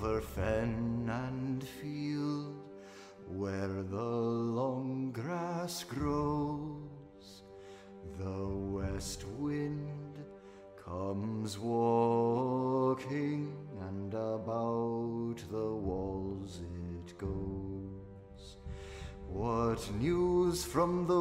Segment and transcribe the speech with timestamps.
[0.00, 2.54] over fen and field,
[3.26, 7.42] where the long grass grows,
[8.18, 10.18] the west wind
[10.84, 13.52] comes walking,
[13.88, 18.58] and about the walls it goes.
[19.28, 21.17] What news from the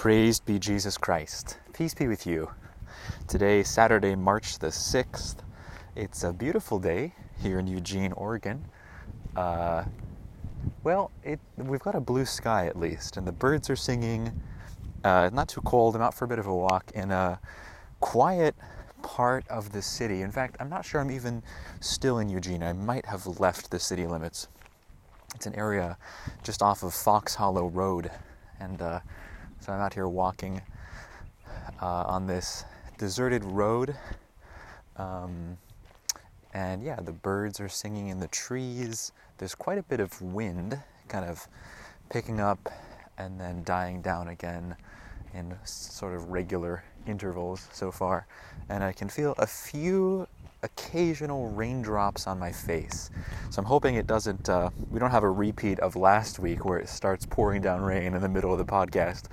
[0.00, 1.58] Praised be Jesus Christ.
[1.74, 2.50] Peace be with you.
[3.28, 5.36] Today, Saturday, March the 6th.
[5.94, 8.64] It's a beautiful day here in Eugene, Oregon.
[9.36, 9.84] Uh,
[10.84, 14.32] well, it, we've got a blue sky at least, and the birds are singing.
[15.04, 15.94] Uh, not too cold.
[15.94, 17.38] I'm out for a bit of a walk in a
[18.00, 18.54] quiet
[19.02, 20.22] part of the city.
[20.22, 21.42] In fact, I'm not sure I'm even
[21.80, 22.62] still in Eugene.
[22.62, 24.48] I might have left the city limits.
[25.34, 25.98] It's an area
[26.42, 28.10] just off of Fox Hollow Road,
[28.58, 29.00] and uh,
[29.70, 30.60] I'm out here walking
[31.80, 32.64] uh, on this
[32.98, 33.96] deserted road.
[34.96, 35.56] Um,
[36.52, 39.12] and yeah, the birds are singing in the trees.
[39.38, 41.46] There's quite a bit of wind kind of
[42.10, 42.68] picking up
[43.18, 44.76] and then dying down again
[45.34, 48.26] in sort of regular intervals so far.
[48.68, 50.26] And I can feel a few
[50.62, 53.10] occasional raindrops on my face.
[53.50, 56.78] So I'm hoping it doesn't, uh, we don't have a repeat of last week where
[56.78, 59.28] it starts pouring down rain in the middle of the podcast.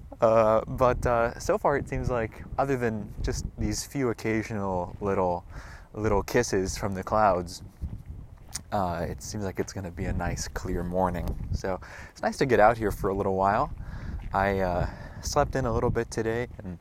[0.20, 5.44] uh, but uh, so far it seems like, other than just these few occasional little
[5.94, 7.62] little kisses from the clouds,
[8.72, 11.28] uh, it seems like it's going to be a nice clear morning.
[11.52, 11.78] So
[12.10, 13.70] it's nice to get out here for a little while.
[14.32, 14.86] I uh,
[15.20, 16.78] slept in a little bit today, and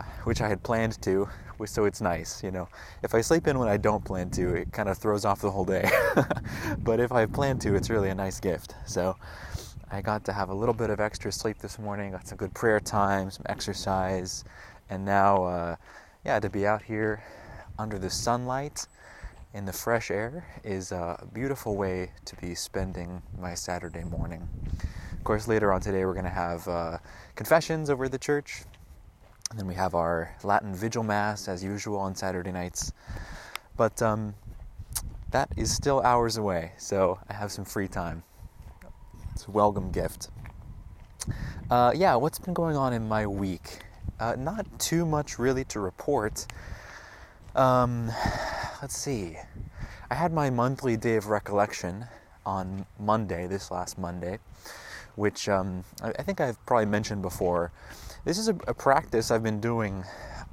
[0.00, 1.28] uh, which I had planned to,
[1.66, 2.42] so it's nice.
[2.42, 2.68] You know,
[3.02, 5.50] if I sleep in when I don't plan to, it kind of throws off the
[5.50, 5.90] whole day.
[6.78, 8.74] but if I plan to, it's really a nice gift.
[8.86, 9.16] So
[9.90, 12.12] I got to have a little bit of extra sleep this morning.
[12.12, 14.44] Got some good prayer time, some exercise,
[14.90, 15.76] and now, uh,
[16.24, 17.22] yeah, to be out here
[17.78, 18.86] under the sunlight
[19.54, 24.46] in the fresh air is a beautiful way to be spending my Saturday morning.
[25.12, 26.98] Of course, later on today, we're going to have uh,
[27.34, 28.64] confessions over the church.
[29.50, 32.92] And then we have our Latin Vigil Mass as usual on Saturday nights.
[33.76, 34.34] But um,
[35.30, 38.22] that is still hours away, so I have some free time.
[39.32, 40.28] It's a welcome gift.
[41.70, 43.80] Uh, yeah, what's been going on in my week?
[44.20, 46.46] Uh, not too much really to report.
[47.54, 48.10] Um,
[48.82, 49.36] let's see.
[50.10, 52.06] I had my monthly day of recollection
[52.46, 54.38] on Monday, this last Monday,
[55.16, 57.70] which um, I, I, think I've probably mentioned before.
[58.28, 60.04] This is a, a practice I've been doing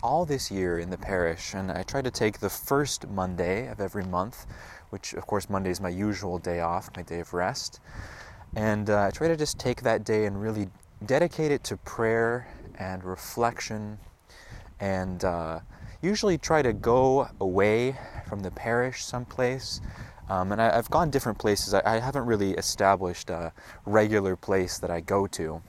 [0.01, 3.81] all this year in the parish, and I try to take the first Monday of
[3.81, 4.45] every month,
[4.91, 7.81] which of course Monday is my usual day off, my day of rest,
[8.55, 10.69] and uh, I try to just take that day and really
[11.05, 12.47] dedicate it to prayer
[12.79, 13.97] and reflection
[14.79, 15.59] and uh,
[16.01, 17.97] usually try to go away
[18.29, 19.81] from the parish someplace.
[20.29, 21.73] Um, and I, have gone different places.
[21.73, 23.51] I, I, haven't really established a
[23.85, 25.61] regular place that I go to.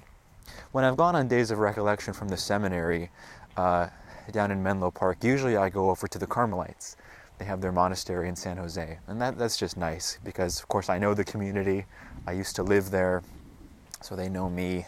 [0.77, 3.09] When I've gone on days of recollection from the seminary
[3.57, 3.89] uh,
[4.31, 6.99] down in Menlo Park, usually I go over to the Carmelites.
[7.39, 8.99] They have their monastery in San Jose.
[9.07, 11.87] And that, that's just nice because, of course, I know the community.
[12.27, 13.23] I used to live there,
[14.03, 14.85] so they know me.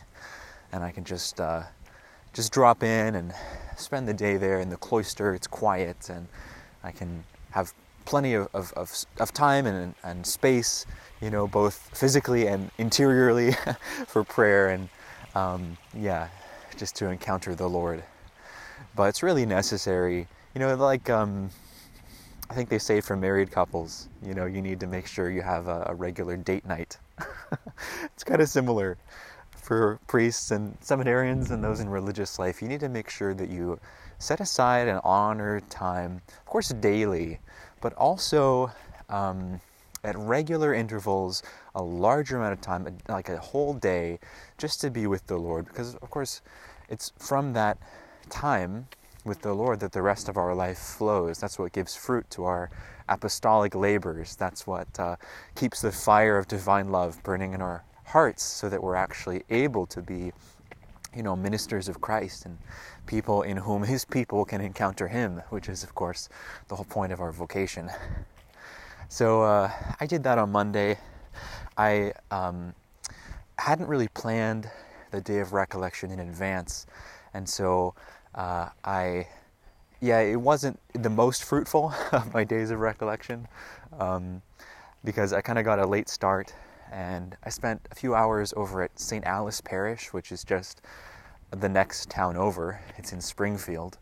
[0.73, 1.63] And I can just uh,
[2.35, 3.33] just drop in and
[3.79, 5.33] spend the day there in the cloister.
[5.33, 6.29] It's quiet, and
[6.85, 7.73] I can have
[8.05, 10.85] plenty of, of, of, of time and, and space,
[11.23, 13.53] you know, both physically and interiorly
[14.07, 14.91] for prayer and,
[15.39, 16.29] um, yeah,
[16.77, 18.03] just to encounter the Lord.
[18.97, 21.51] But it's really necessary, you know, like um,
[22.51, 25.43] I think they say for married couples, you know, you need to make sure you
[25.43, 26.99] have a, a regular date night.
[28.05, 28.99] it's kind of similar
[29.69, 33.51] for priests and seminarians and those in religious life, you need to make sure that
[33.51, 33.79] you
[34.19, 37.39] set aside an honor time, of course, daily,
[37.83, 38.73] but also
[39.11, 39.61] um,
[40.05, 41.43] at regular intervals,
[41.79, 44.19] a larger amount of time, like a whole day,
[44.59, 45.67] just to be with the Lord.
[45.67, 46.43] Because, of course,
[46.89, 47.79] it's from that
[48.29, 48.89] time
[49.25, 51.39] with the Lord that the rest of our life flows.
[51.39, 52.69] That's what gives fruit to our
[53.09, 54.35] apostolic labors.
[54.35, 55.17] That's what uh,
[55.55, 59.87] keeps the fire of divine love burning in our hearts so that we're actually able
[59.87, 60.33] to be
[61.15, 62.59] you know ministers of Christ and
[63.07, 66.29] people in whom his people can encounter him which is of course
[66.69, 67.91] the whole point of our vocation
[69.09, 69.71] so uh,
[70.01, 70.99] I did that on Monday
[71.79, 72.75] I um,
[73.59, 74.69] hadn't really planned
[75.11, 76.87] the day of recollection in advance
[77.35, 77.95] and so
[78.35, 79.27] uh, I,
[80.01, 83.49] yeah, it wasn't the most fruitful of my days of recollection
[83.99, 84.43] um,
[85.05, 86.55] because I kind of got a late start
[86.91, 89.25] and I spent a few hours over at St.
[89.25, 90.81] Alice Parish, which is just
[91.51, 92.81] the next town over.
[92.97, 93.99] It's in Springfield.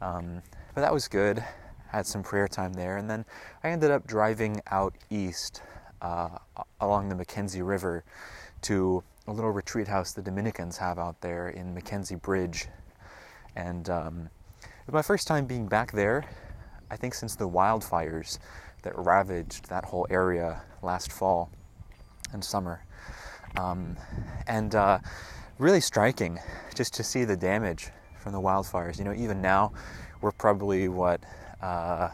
[0.00, 0.42] Um,
[0.74, 1.42] but that was good.
[1.88, 3.24] Had some prayer time there, and then
[3.62, 5.62] I ended up driving out east
[6.02, 6.28] uh,
[6.80, 8.04] along the McKenzie River
[8.62, 12.68] to a little retreat house the Dominicans have out there in McKenzie Bridge.
[13.56, 14.30] And um,
[14.62, 16.24] it was my first time being back there,
[16.90, 18.38] I think, since the wildfires
[18.82, 21.50] that ravaged that whole area last fall
[22.32, 22.84] and summer.
[23.56, 23.96] Um,
[24.46, 24.98] and uh,
[25.58, 26.38] really striking
[26.74, 27.88] just to see the damage
[28.18, 28.98] from the wildfires.
[28.98, 29.72] You know, even now,
[30.20, 31.20] we're probably what,
[31.62, 32.10] uh,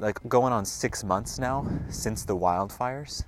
[0.00, 3.24] like going on six months now since the wildfires.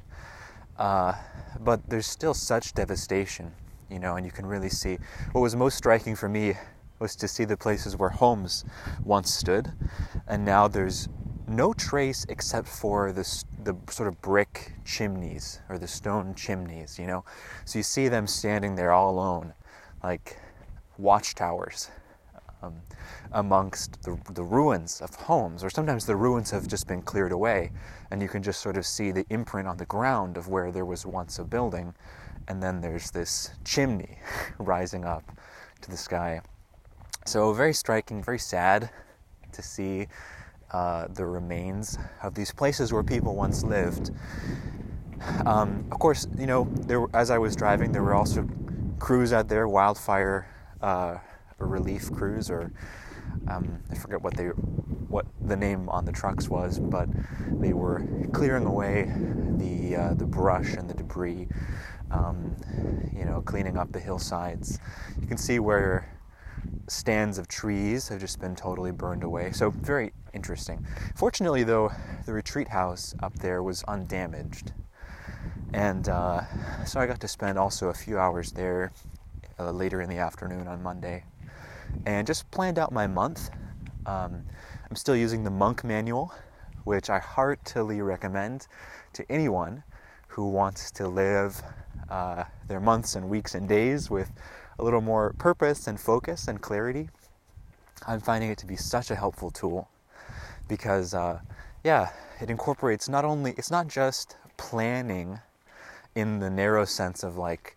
[0.79, 1.15] Uh,
[1.61, 3.53] but there's still such devastation,
[3.91, 4.99] you know, and you can really see.
[5.33, 6.55] What was most striking for me
[6.99, 8.65] was to see the places where homes
[9.05, 9.71] once stood,
[10.27, 11.09] and now there's
[11.47, 17.07] no trace except for the, the sort of brick chimneys or the stone chimneys, you
[17.07, 17.25] know.
[17.65, 19.53] So you see them standing there all alone,
[20.03, 20.39] like
[20.99, 21.91] watchtowers
[22.63, 22.75] um,
[23.33, 27.73] amongst the, the ruins of homes, or sometimes the ruins have just been cleared away,
[28.11, 30.85] and you can just sort of see the imprint on the ground of where there
[30.85, 31.95] was once a building,
[32.49, 34.19] and then there's this chimney
[34.59, 35.25] rising up
[35.81, 36.41] to the sky.
[37.25, 38.91] So, very striking, very sad
[39.53, 40.09] to see
[40.73, 44.11] uh, the remains of these places where people once lived.
[45.47, 48.49] Um, of course, you know, there, as I was driving, there were also
[48.99, 50.47] crews out there, wildfire
[50.81, 51.19] uh,
[51.67, 52.71] relief crews, or
[53.49, 57.09] um, I forget what they, what the name on the trucks was, but
[57.61, 59.13] they were clearing away
[59.59, 61.49] the uh, the brush and the debris,
[62.11, 62.57] um,
[63.15, 64.79] you know, cleaning up the hillsides.
[65.21, 66.09] You can see where
[66.89, 69.53] stands of trees have just been totally burned away.
[69.53, 70.87] So, very interesting.
[71.17, 71.91] Fortunately, though,
[72.27, 74.73] the retreat house up there was undamaged.
[75.73, 76.43] And uh,
[76.85, 78.93] so I got to spend also a few hours there
[79.59, 81.25] uh, later in the afternoon on Monday
[82.07, 83.51] and just planned out my month.
[84.07, 84.43] Um,
[84.89, 86.33] I'm still using the monk manual,
[86.85, 88.67] which I heartily recommend
[89.13, 89.83] to anyone
[90.29, 91.63] who wants to live
[92.09, 94.31] uh, their months and weeks and days with
[94.79, 97.09] a little more purpose and focus and clarity.
[98.07, 99.89] I'm finding it to be such a helpful tool
[100.69, 101.41] because, uh,
[101.85, 102.11] yeah,
[102.41, 105.39] it incorporates not only, it's not just planning
[106.15, 107.77] in the narrow sense of like,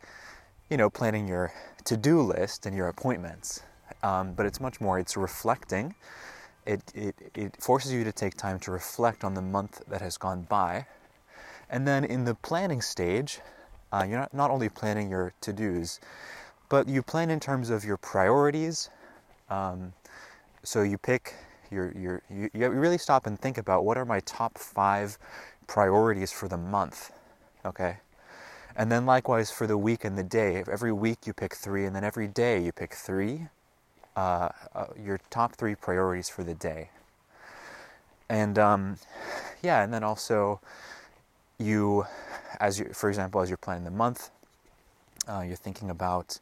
[0.69, 1.53] you know, planning your
[1.83, 3.61] to do list and your appointments,
[4.03, 5.95] um, but it's much more, it's reflecting.
[6.65, 10.17] It, it, it forces you to take time to reflect on the month that has
[10.17, 10.87] gone by.
[11.69, 13.39] And then in the planning stage,
[13.91, 15.99] uh, you're not, not only planning your to dos,
[16.69, 18.89] but you plan in terms of your priorities.
[19.49, 19.93] Um,
[20.63, 21.35] so you pick
[21.71, 25.17] your, your you, you really stop and think about what are my top five
[25.67, 27.11] priorities for the month,
[27.63, 27.97] okay?
[28.75, 30.63] And then likewise for the week and the day.
[30.69, 33.47] Every week you pick three, and then every day you pick three.
[34.15, 36.89] Uh, uh, your top three priorities for the day.
[38.29, 38.97] And um,
[39.61, 40.61] yeah, and then also
[41.57, 42.05] you,
[42.61, 44.29] as you, for example, as you're planning the month,
[45.27, 46.39] uh, you're thinking about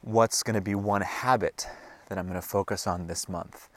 [0.00, 1.66] what's going to be one habit
[2.08, 3.68] that I'm going to focus on this month.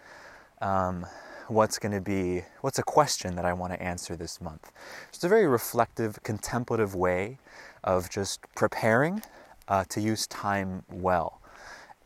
[0.62, 1.06] Um,
[1.48, 4.72] what's going to be, what's a question that I want to answer this month.
[5.10, 7.40] It's a very reflective, contemplative way
[7.84, 9.22] of just preparing
[9.68, 11.42] uh, to use time well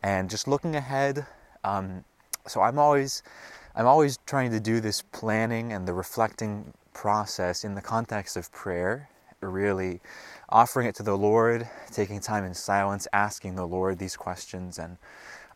[0.02, 1.26] and just looking ahead.
[1.64, 2.04] Um,
[2.46, 3.22] so I'm always,
[3.74, 8.50] I'm always trying to do this planning and the reflecting process in the context of
[8.52, 9.08] prayer,
[9.40, 10.00] really
[10.48, 14.96] offering it to the Lord, taking time in silence, asking the Lord these questions, and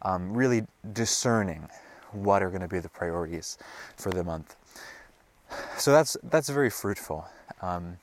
[0.02, 1.68] um, really discerning
[2.12, 3.58] what are going to be the priorities
[3.96, 4.56] for the month.
[5.76, 7.26] So that's that's very fruitful.
[7.62, 7.98] Um,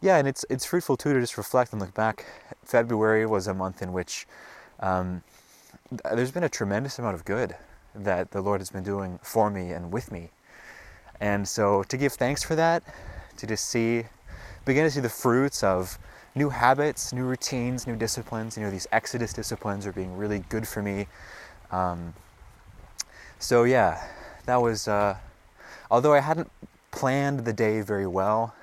[0.00, 2.26] yeah, and it's it's fruitful too to just reflect and look back.
[2.64, 4.26] February was a month in which
[4.80, 5.22] um,
[5.90, 7.56] there's been a tremendous amount of good
[7.94, 10.30] that the Lord has been doing for me and with me,
[11.20, 12.82] and so to give thanks for that,
[13.38, 14.04] to just see,
[14.64, 15.98] begin to see the fruits of
[16.34, 18.56] new habits, new routines, new disciplines.
[18.56, 21.06] You know, these Exodus disciplines are being really good for me.
[21.70, 22.14] Um,
[23.38, 24.02] so yeah,
[24.46, 24.88] that was.
[24.88, 25.16] Uh,
[25.90, 26.50] although I hadn't
[26.90, 28.54] planned the day very well,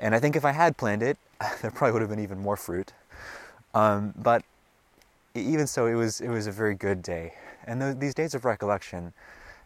[0.00, 1.18] and I think if I had planned it,
[1.62, 2.92] there probably would have been even more fruit.
[3.74, 4.42] Um, but
[5.40, 8.44] even so, it was it was a very good day, and th- these days of
[8.44, 9.12] recollection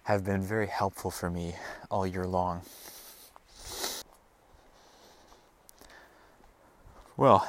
[0.05, 1.55] have been very helpful for me
[1.91, 2.63] all year long.
[7.17, 7.47] Well,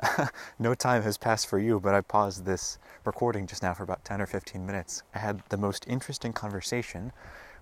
[0.58, 4.04] no time has passed for you, but I paused this recording just now for about
[4.04, 5.02] 10 or 15 minutes.
[5.14, 7.12] I had the most interesting conversation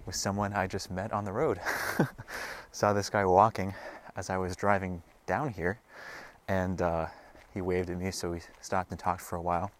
[0.06, 1.60] with someone I just met on the road.
[2.72, 3.74] Saw this guy walking
[4.16, 5.80] as I was driving down here,
[6.46, 7.06] and uh,
[7.58, 9.72] he waved at me, so we stopped and talked for a while.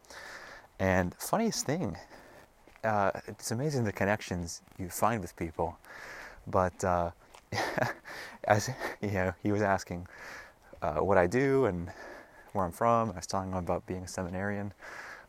[0.81, 1.97] And funniest thing,
[2.83, 5.79] uh, it's amazing the connections you find with people.
[6.49, 7.13] But uh,
[8.45, 8.69] as
[9.01, 10.09] you know, he was asking
[10.83, 11.89] uh, what I do and
[12.53, 13.13] where I'm from.
[13.13, 14.73] I was telling him about being a seminarian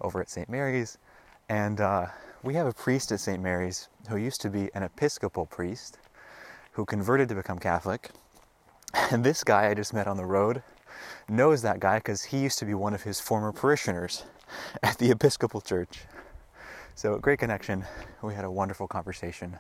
[0.01, 0.49] over at St.
[0.49, 0.97] Mary's,
[1.49, 2.07] and uh,
[2.41, 3.43] we have a priest at St.
[3.43, 5.99] Mary's who used to be an Episcopal priest
[6.71, 8.09] who converted to become Catholic.
[9.11, 10.63] And this guy I just met on the road
[11.27, 14.23] knows that guy because he used to be one of his former parishioners
[14.83, 16.01] at the Episcopal Church.
[16.95, 17.85] So, great connection.
[18.21, 19.57] We had a wonderful conversation.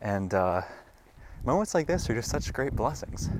[0.00, 0.62] And uh,
[1.44, 3.30] moments like this are just such great blessings.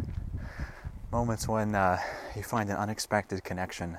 [1.12, 1.98] Moments when uh,
[2.34, 3.98] you find an unexpected connection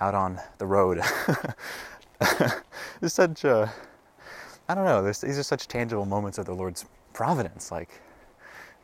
[0.00, 1.00] out on the road.
[3.00, 3.66] it's such, uh,
[4.68, 7.70] I don't know, these are such tangible moments of the Lord's providence.
[7.70, 7.90] Like,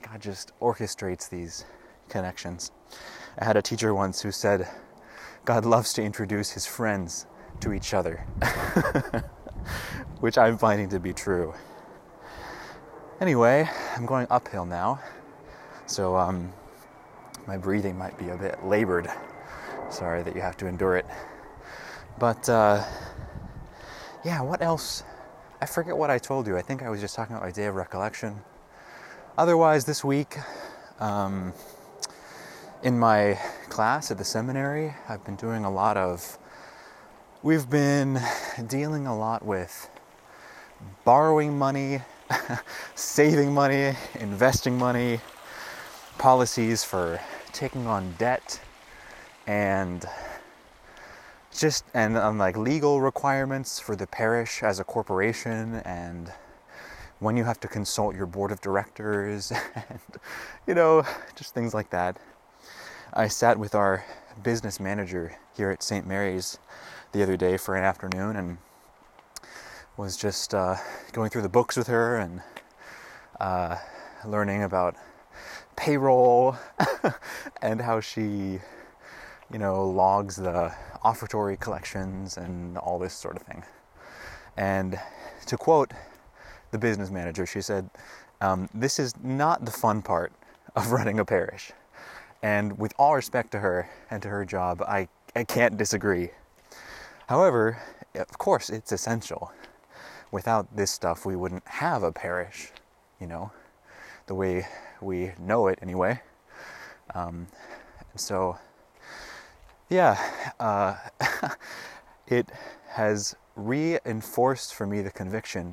[0.03, 1.65] God just orchestrates these
[2.09, 2.71] connections.
[3.39, 4.69] I had a teacher once who said,
[5.45, 7.27] God loves to introduce his friends
[7.61, 8.25] to each other,
[10.21, 11.53] which I'm finding to be true.
[13.21, 15.01] Anyway, I'm going uphill now,
[15.87, 16.53] so um,
[17.47, 19.09] my breathing might be a bit labored.
[19.91, 21.07] Sorry that you have to endure it.
[22.19, 22.85] But uh,
[24.25, 25.03] yeah, what else?
[25.61, 26.57] I forget what I told you.
[26.57, 28.43] I think I was just talking about my day of recollection.
[29.37, 30.39] Otherwise, this week,
[31.01, 31.53] um,
[32.85, 33.39] in my
[33.71, 36.39] class at the seminary, I've been doing a lot of
[37.43, 38.19] We've been
[38.69, 39.91] dealing a lot with
[41.05, 42.01] borrowing money,
[42.95, 45.21] saving money, investing money,
[46.17, 47.21] policies for
[47.53, 48.61] taking on debt,
[49.47, 50.07] and
[51.53, 56.33] just and um, like legal requirements for the parish as a corporation and
[57.21, 60.01] when you have to consult your board of directors and
[60.67, 61.05] you know
[61.37, 62.19] just things like that
[63.15, 64.05] i sat with our
[64.43, 66.59] business manager here at st mary's
[67.13, 68.59] the other day for an afternoon and
[69.97, 70.75] was just uh,
[71.13, 72.43] going through the books with her and
[73.41, 73.77] uh,
[74.27, 74.97] learning about
[75.77, 76.57] payroll
[77.63, 78.59] and how she,
[79.53, 80.73] you know, logs the
[81.05, 83.63] offertory collections and all this sort of thing.
[84.57, 84.99] And
[85.47, 85.93] to quote
[86.71, 87.91] the business manager, she said,
[88.41, 90.33] um, This is not the fun part
[90.75, 91.73] of running a parish.
[92.45, 96.29] And with all respect to her and to her job, I, I can't disagree.
[97.27, 97.79] However,
[98.15, 99.51] of course, it's essential.
[100.31, 102.71] Without this stuff, we wouldn't have a parish,
[103.19, 103.51] you know,
[104.27, 104.67] the way
[105.01, 106.21] we know it anyway.
[107.15, 107.47] Um,
[108.15, 108.59] so,
[109.89, 110.97] yeah, uh,
[112.27, 112.51] it
[112.89, 115.73] has reinforced for me the conviction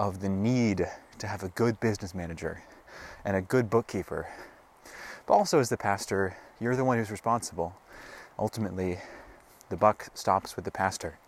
[0.00, 0.84] of the need
[1.18, 2.60] to have a good business manager
[3.24, 4.26] and a good bookkeeper.
[5.28, 7.76] But also, as the pastor, you're the one who's responsible.
[8.38, 8.98] Ultimately,
[9.68, 11.18] the buck stops with the pastor.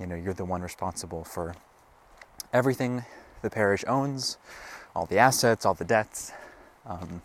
[0.00, 1.54] You know, you're the one responsible for
[2.52, 3.04] everything
[3.42, 4.36] the parish owns,
[4.96, 6.32] all the assets, all the debts.
[6.84, 7.22] Um,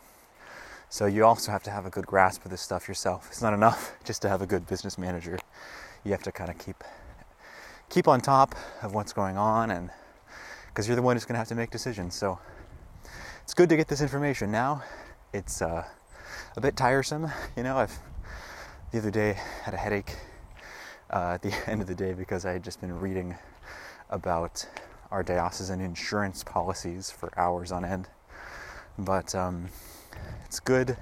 [0.90, 3.28] so you also have to have a good grasp of this stuff yourself.
[3.32, 5.40] It's not enough just to have a good business manager.
[6.04, 6.84] You have to kind of keep
[7.90, 9.90] keep on top of what's going on, and
[10.68, 12.14] because you're the one who's going to have to make decisions.
[12.14, 12.38] So
[13.42, 14.84] it's good to get this information now.
[15.36, 15.84] It's uh,
[16.56, 17.76] a bit tiresome, you know.
[17.76, 18.00] I've
[18.94, 20.16] the other day had a headache
[21.12, 23.36] uh, at the end of the day because I had just been reading
[24.10, 24.66] about
[25.12, 28.08] our diocesan insurance policies for hours on end.
[28.98, 29.68] But um,
[30.46, 30.96] it's good.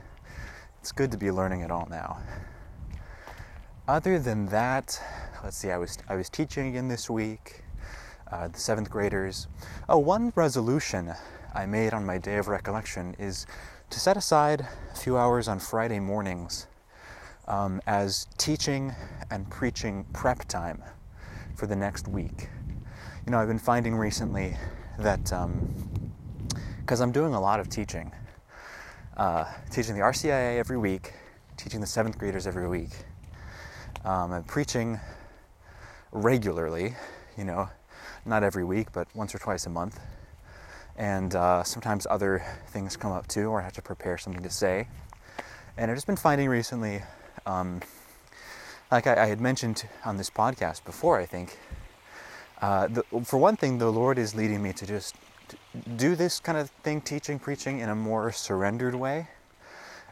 [0.79, 2.17] It's good to be learning it all now.
[3.87, 4.99] Other than that,
[5.43, 5.69] let's see.
[5.69, 7.61] I was I was teaching again this week.
[8.31, 9.47] Uh, the seventh graders.
[9.87, 11.13] Oh, one resolution
[11.53, 13.45] I made on my day of recollection is
[13.93, 16.65] to set aside a few hours on Friday mornings
[17.47, 18.91] um, as teaching
[19.29, 20.81] and preaching prep time
[21.53, 22.49] for the next week.
[23.23, 24.57] You know, I've been finding recently
[24.97, 28.11] that because um, I'm doing a lot of teaching,
[29.15, 31.13] uh, teaching the RCIA every week,
[31.55, 32.89] teaching the seventh graders every week,
[34.05, 34.99] um, I'm preaching
[36.11, 36.95] regularly,
[37.37, 37.69] you know,
[38.25, 39.99] not every week, but once or twice a month.
[40.97, 44.49] And uh, sometimes other things come up too, or I have to prepare something to
[44.49, 44.87] say.
[45.77, 47.01] And I've just been finding recently
[47.45, 47.81] um,
[48.91, 51.57] like I, I, had mentioned on this podcast before, I think,
[52.61, 55.15] uh, the, for one thing, the Lord is leading me to just
[55.97, 59.29] do this kind of thing, teaching, preaching in a more surrendered way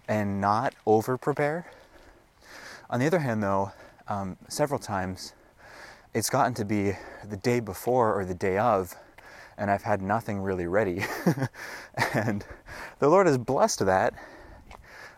[0.08, 1.68] and not over prepare.
[2.90, 3.72] On the other hand, though,
[4.08, 5.34] um, several times
[6.14, 6.94] it's gotten to be
[7.30, 8.96] the day before or the day of,
[9.58, 11.04] and I've had nothing really ready.
[12.14, 12.46] and
[13.00, 14.14] the Lord has blessed that,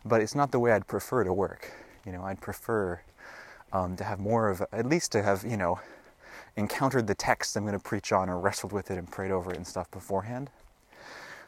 [0.06, 1.72] but it's not the way I'd prefer to work.
[2.06, 3.02] You know, I'd prefer
[3.72, 5.80] um, to have more of, at least to have, you know,
[6.56, 9.52] encountered the text I'm going to preach on or wrestled with it and prayed over
[9.52, 10.50] it and stuff beforehand.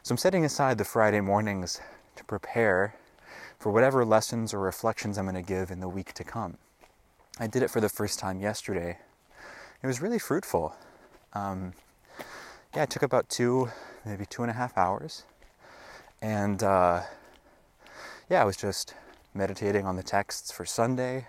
[0.02, 1.80] So I'm setting aside the Friday mornings
[2.16, 2.94] to prepare
[3.58, 6.58] for whatever lessons or reflections I'm going to give in the week to come.
[7.38, 8.98] I did it for the first time yesterday.
[9.82, 10.74] It was really fruitful.
[11.32, 11.74] Um,
[12.76, 13.70] yeah, it took about two,
[14.04, 15.24] maybe two and a half hours.
[16.20, 17.00] And uh,
[18.28, 18.92] yeah, I was just
[19.32, 21.26] meditating on the texts for Sunday,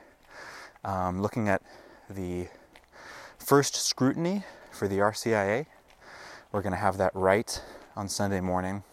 [0.84, 1.62] um, looking at
[2.10, 2.50] the
[3.40, 5.68] first scrutiny for the RCIA.
[6.52, 7.62] We're going to have that right
[7.96, 8.84] on Sunday morning.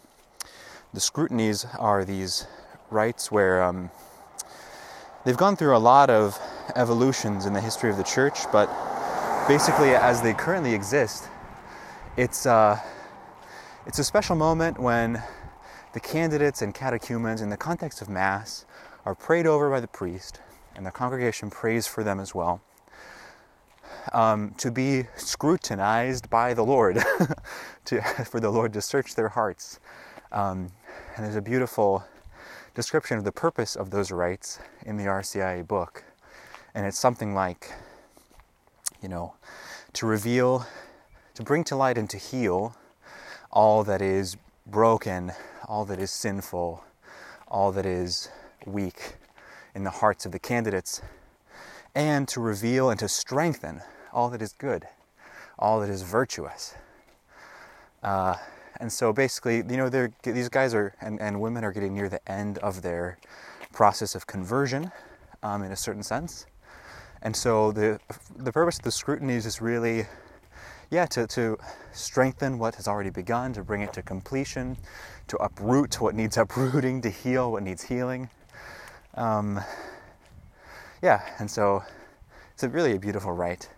[0.93, 2.47] The scrutinies are these
[2.89, 3.91] rites where um,
[5.25, 6.39] they've gone through a lot of
[6.77, 8.71] evolutions in the history of the church, but
[9.49, 11.29] basically, as they currently exist,
[12.17, 12.79] it's uh,
[13.87, 15.23] it's a special moment when
[15.95, 18.65] the candidates and catechumens, in the context of Mass,
[19.05, 20.41] are prayed over by the priest,
[20.77, 22.61] and the congregation prays for them as well.
[24.13, 27.03] Um, to be scrutinized by the Lord,
[27.87, 29.81] to, for the Lord to search their hearts.
[30.31, 30.71] Um,
[31.17, 32.05] and there's a beautiful
[32.75, 36.05] description of the purpose of those rites in the RCIA book.
[36.75, 37.73] And it's something like,
[39.03, 39.35] you know,
[39.95, 40.67] to reveal,
[41.35, 42.77] to bring to light and to heal
[43.51, 44.37] all that is
[44.67, 45.33] broken,
[45.69, 46.85] all that is sinful,
[47.49, 48.29] all that is
[48.67, 49.17] weak
[49.75, 51.03] in the hearts of the candidates,
[51.95, 54.87] and to reveal and to strengthen all that is good,
[55.59, 56.75] all that is virtuous.
[58.03, 58.37] Uh,
[58.81, 59.89] and so basically, you know,
[60.23, 63.19] these guys are and, and women are getting near the end of their
[63.73, 64.91] process of conversion,
[65.43, 66.47] um, in a certain sense.
[67.23, 67.99] And so the
[68.37, 70.07] the purpose of the scrutinies is really,
[70.95, 71.59] yeah, to, to
[71.93, 74.77] strengthen what has already begun, to bring it to completion,
[75.27, 78.31] to uproot what needs uprooting, to heal what needs healing.
[79.15, 79.61] Um,
[81.03, 81.83] yeah, and so
[82.53, 83.69] it's a really a beautiful rite.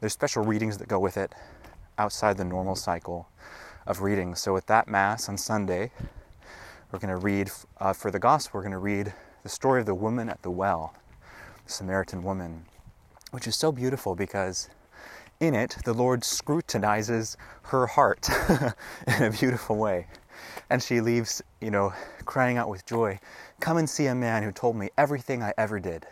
[0.00, 1.34] There's special readings that go with it
[1.96, 3.30] outside the normal cycle
[3.86, 4.38] of readings.
[4.38, 5.90] So, with that Mass on Sunday,
[6.92, 9.86] we're going to read uh, for the Gospel, we're going to read the story of
[9.86, 10.94] the woman at the well,
[11.64, 12.66] the Samaritan woman,
[13.30, 14.68] which is so beautiful because
[15.40, 18.28] in it, the Lord scrutinizes her heart
[19.06, 20.06] in a beautiful way.
[20.70, 21.92] And she leaves, you know,
[22.24, 23.20] crying out with joy
[23.60, 26.06] Come and see a man who told me everything I ever did.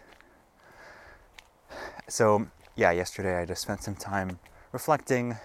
[2.08, 4.38] So, yeah, yesterday I just spent some time
[4.72, 5.36] reflecting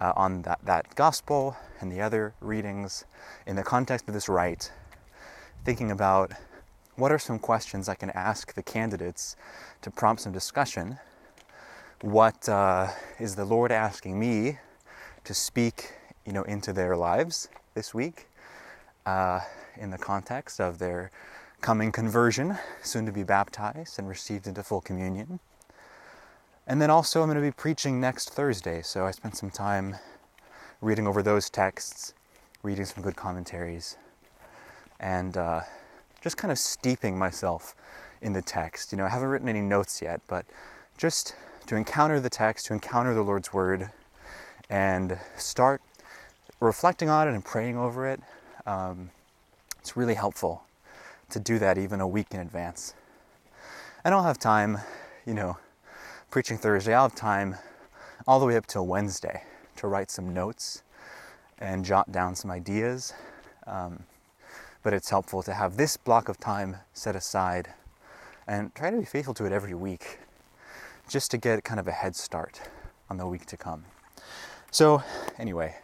[0.00, 3.04] uh, on that, that gospel and the other readings
[3.46, 4.70] in the context of this rite,
[5.64, 6.32] thinking about
[6.96, 9.36] what are some questions I can ask the candidates
[9.82, 10.98] to prompt some discussion.
[12.02, 14.58] What uh, is the Lord asking me
[15.24, 15.94] to speak,
[16.26, 18.28] you know, into their lives this week,
[19.06, 19.40] uh,
[19.78, 21.10] in the context of their
[21.62, 25.40] coming conversion, soon to be baptized and received into full communion.
[26.66, 29.96] And then also, I'm going to be preaching next Thursday, so I spent some time
[30.82, 32.12] reading over those texts,
[32.62, 33.96] reading some good commentaries,
[35.00, 35.62] and uh,
[36.20, 37.74] just kind of steeping myself
[38.20, 38.92] in the text.
[38.92, 40.44] You know, I haven't written any notes yet, but
[40.98, 41.34] just
[41.66, 43.90] to encounter the text, to encounter the Lord's Word,
[44.70, 45.82] and start
[46.60, 48.20] reflecting on it and praying over it.
[48.66, 49.10] Um,
[49.80, 50.62] it's really helpful
[51.30, 52.94] to do that even a week in advance.
[54.04, 54.78] And I don't have time,
[55.26, 55.58] you know,
[56.30, 57.56] preaching Thursday, I'll have time
[58.26, 59.42] all the way up till Wednesday
[59.76, 60.82] to write some notes
[61.58, 63.12] and jot down some ideas.
[63.66, 64.04] Um,
[64.82, 67.70] but it's helpful to have this block of time set aside
[68.46, 70.20] and try to be faithful to it every week
[71.08, 72.60] just to get kind of a head start
[73.08, 73.84] on the week to come.
[74.70, 75.02] So,
[75.38, 75.76] anyway,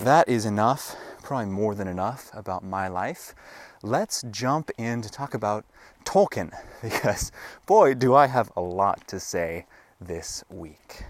[0.00, 3.34] that is enough, probably more than enough about my life.
[3.82, 5.64] Let's jump in to talk about
[6.04, 7.30] Tolkien because,
[7.66, 9.66] boy, do I have a lot to say
[10.00, 11.04] this week.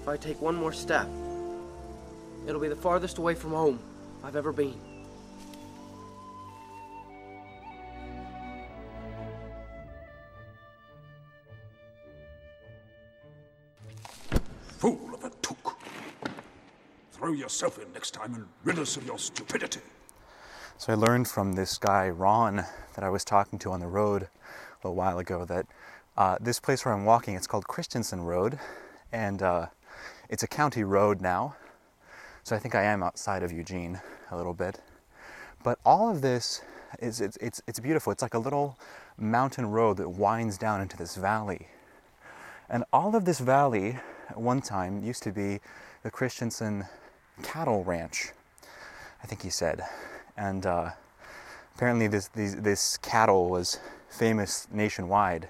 [0.00, 1.08] If I take one more step,
[2.46, 3.80] it'll be the farthest away from home
[4.26, 4.74] I've ever been.
[14.78, 15.78] Fool of a Took.
[17.12, 19.78] Throw yourself in next time and rid us of your stupidity.
[20.76, 22.64] So I learned from this guy, Ron,
[22.96, 24.28] that I was talking to on the road a
[24.82, 25.66] little while ago, that
[26.16, 28.58] uh, this place where I'm walking, it's called Christensen Road,
[29.12, 29.66] and uh,
[30.28, 31.54] it's a county road now.
[32.42, 34.80] So I think I am outside of Eugene a little bit.
[35.62, 36.62] But all of this
[37.00, 38.12] is it's, it's, it's beautiful.
[38.12, 38.78] It's like a little
[39.18, 41.68] mountain road that winds down into this valley.
[42.68, 45.60] And all of this valley at one time used to be
[46.02, 46.84] the Christensen
[47.42, 48.32] cattle ranch,
[49.22, 49.82] I think he said.
[50.36, 50.90] And uh,
[51.74, 55.48] apparently, this, this cattle was famous nationwide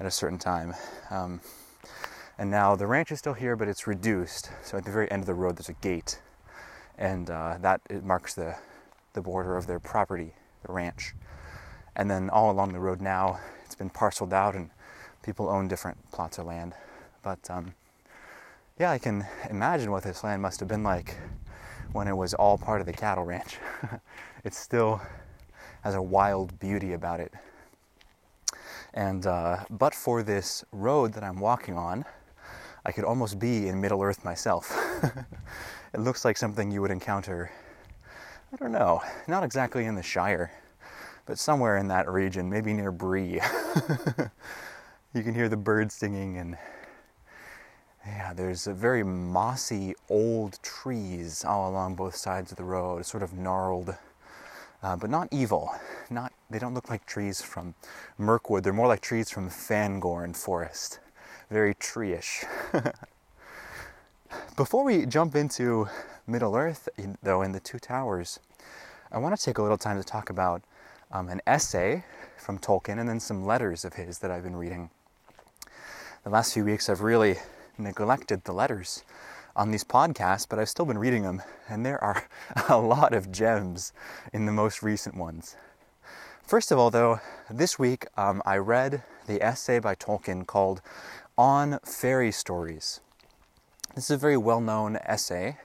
[0.00, 0.74] at a certain time.
[1.10, 1.40] Um,
[2.38, 4.50] and now the ranch is still here, but it's reduced.
[4.62, 6.20] So at the very end of the road, there's a gate,
[6.98, 8.56] and uh, that marks the,
[9.12, 10.34] the border of their property,
[10.66, 11.14] the ranch.
[11.96, 14.70] And then all along the road now, it's been parceled out, and
[15.22, 16.74] people own different plots of land.
[17.22, 17.74] But um,
[18.78, 21.16] yeah, I can imagine what this land must have been like
[21.92, 23.58] when it was all part of the cattle ranch.
[24.44, 25.00] it still
[25.82, 27.32] has a wild beauty about it.
[28.94, 32.04] And uh, but for this road that I'm walking on,
[32.84, 34.76] I could almost be in Middle Earth myself.
[35.92, 37.50] it looks like something you would encounter,
[38.52, 40.50] I don't know, not exactly in the Shire,
[41.26, 43.40] but somewhere in that region, maybe near Bree.
[45.14, 46.56] you can hear the birds singing and
[48.06, 53.32] yeah, there's very mossy old trees all along both sides of the road, sort of
[53.32, 53.94] gnarled,
[54.82, 55.72] uh, but not evil.
[56.10, 57.74] Not they don't look like trees from
[58.18, 58.64] Mirkwood.
[58.64, 60.98] They're more like trees from Fangorn Forest.
[61.48, 62.44] Very tree-ish.
[64.56, 65.88] Before we jump into
[66.26, 66.88] Middle Earth,
[67.22, 68.38] though, in the Two Towers,
[69.10, 70.62] I want to take a little time to talk about
[71.10, 72.04] um, an essay
[72.36, 74.90] from Tolkien and then some letters of his that I've been reading.
[76.24, 77.36] The last few weeks, I've really
[77.78, 79.04] neglected the letters
[79.56, 82.26] on these podcasts, but I've still been reading them, and there are
[82.68, 83.92] a lot of gems
[84.32, 85.56] in the most recent ones.
[86.42, 90.82] First of all, though, this week um, I read the essay by Tolkien called
[91.38, 93.00] On Fairy Stories.
[93.94, 95.58] This is a very well known essay,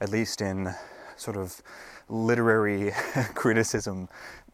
[0.00, 0.72] at least in
[1.16, 1.60] sort of
[2.08, 2.92] literary
[3.34, 4.08] criticism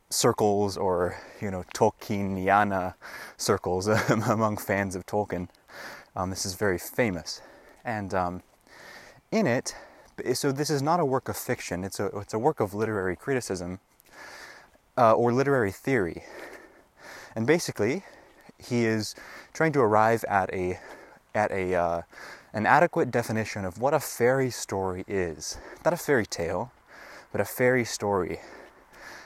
[0.08, 2.94] circles or, you know, Tolkieniana
[3.36, 5.48] circles among fans of Tolkien.
[6.16, 7.42] Um, this is very famous.
[7.84, 8.42] And um,
[9.30, 9.76] in it,
[10.32, 13.14] so this is not a work of fiction, it's a, it's a work of literary
[13.14, 13.78] criticism
[14.96, 16.24] uh, or literary theory.
[17.34, 18.04] And basically,
[18.56, 19.14] he is
[19.52, 20.78] trying to arrive at a,
[21.34, 22.02] at a, uh,
[22.56, 25.58] an adequate definition of what a fairy story is.
[25.84, 26.72] Not a fairy tale,
[27.30, 28.40] but a fairy story.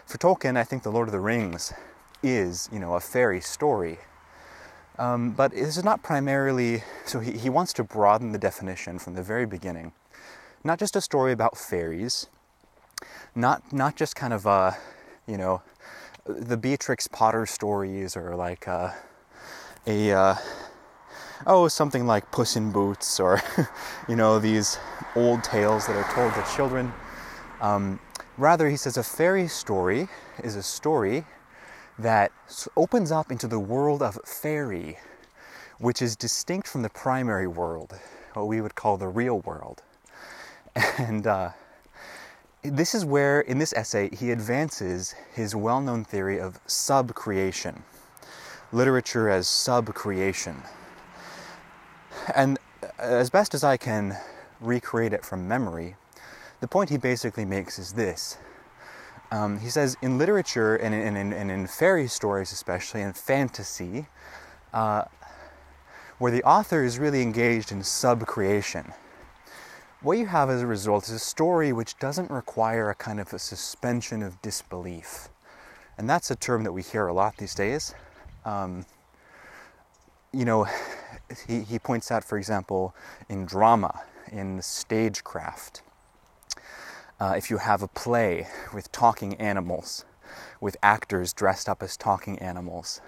[0.04, 1.72] For Tolkien, I think The Lord of the Rings
[2.24, 4.00] is, you know, a fairy story.
[4.98, 9.14] Um, but this is not primarily, so he, he wants to broaden the definition from
[9.14, 9.92] the very beginning.
[10.64, 12.26] Not just a story about fairies,
[13.36, 14.72] not, not just kind of, uh,
[15.28, 15.62] you know,
[16.26, 18.90] the Beatrix Potter stories or like uh,
[19.86, 20.34] a, uh,
[21.46, 23.40] oh, something like Puss in Boots or,
[24.08, 24.78] you know, these
[25.16, 26.92] old tales that are told to children.
[27.60, 28.00] Um,
[28.36, 30.08] rather, he says a fairy story
[30.42, 31.24] is a story
[31.98, 32.32] that
[32.76, 34.98] opens up into the world of fairy,
[35.78, 37.98] which is distinct from the primary world,
[38.34, 39.82] what we would call the real world.
[40.98, 41.50] And uh,
[42.62, 47.82] this is where, in this essay, he advances his well known theory of sub creation,
[48.72, 50.62] literature as sub creation.
[52.34, 52.58] And
[52.98, 54.16] as best as I can
[54.60, 55.96] recreate it from memory,
[56.60, 58.36] the point he basically makes is this
[59.32, 64.06] um, he says in literature and in, in, in, in, fairy stories, especially in fantasy,
[64.72, 65.04] uh,
[66.18, 68.92] where the author is really engaged in sub creation,
[70.02, 73.32] what you have as a result is a story which doesn't require a kind of
[73.32, 75.28] a suspension of disbelief.
[75.96, 77.94] And that's a term that we hear a lot these days.
[78.44, 78.84] Um,
[80.32, 80.66] you know,
[81.46, 82.94] he, he points out, for example,
[83.28, 85.82] in drama, in stagecraft,
[87.20, 90.04] uh, if you have a play with talking animals,
[90.60, 93.00] with actors dressed up as talking animals,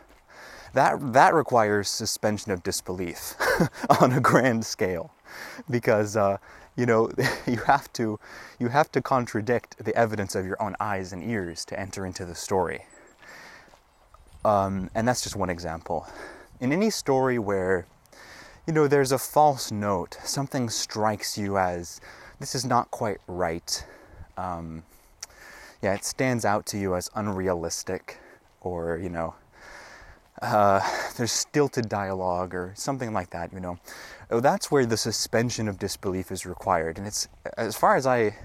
[0.75, 3.35] that, that requires suspension of disbelief
[4.01, 5.13] on a grand scale.
[5.71, 6.39] Because uh,
[6.77, 7.11] you know
[7.47, 8.19] you have to
[8.59, 12.25] you have to contradict the evidence of your own eyes and ears to enter into
[12.25, 12.85] the story.
[14.45, 16.07] Um, and that's just one example.
[16.61, 17.87] In any story where
[18.67, 22.01] you know there's a false note something strikes you as
[22.41, 23.85] this is not quite right
[24.37, 24.83] um,
[25.83, 28.19] yeah, it stands out to you as unrealistic
[28.61, 29.35] or, you know,
[30.41, 30.81] uh,
[31.17, 33.79] there's stilted dialogue or something like that, you know.
[34.31, 36.99] Oh, that's where the suspension of disbelief is required.
[36.99, 38.37] And it's, as far as I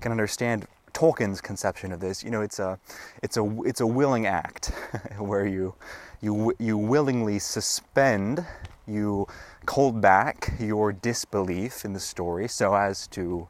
[0.00, 2.78] can understand Tolkien's conception of this, you know, it's a,
[3.22, 4.66] it's a, it's a willing act
[5.18, 5.74] where you,
[6.20, 8.46] you, you willingly suspend,
[8.86, 9.26] you
[9.68, 13.48] hold back your disbelief in the story so as to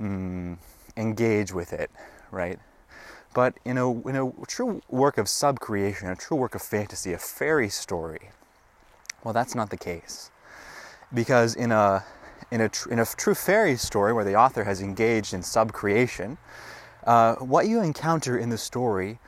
[0.00, 0.56] mm,
[0.96, 1.90] engage with it,
[2.30, 2.58] right?
[3.34, 7.18] But in a, in a true work of subcreation, a true work of fantasy, a
[7.18, 8.30] fairy story,
[9.24, 10.30] well, that's not the case.
[11.12, 12.04] Because in a,
[12.50, 16.38] in a, tr- in a true fairy story where the author has engaged in subcreation,
[17.04, 19.18] uh, what you encounter in the story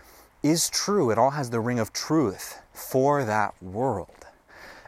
[0.43, 1.11] is true.
[1.11, 4.28] It all has the ring of truth for that world.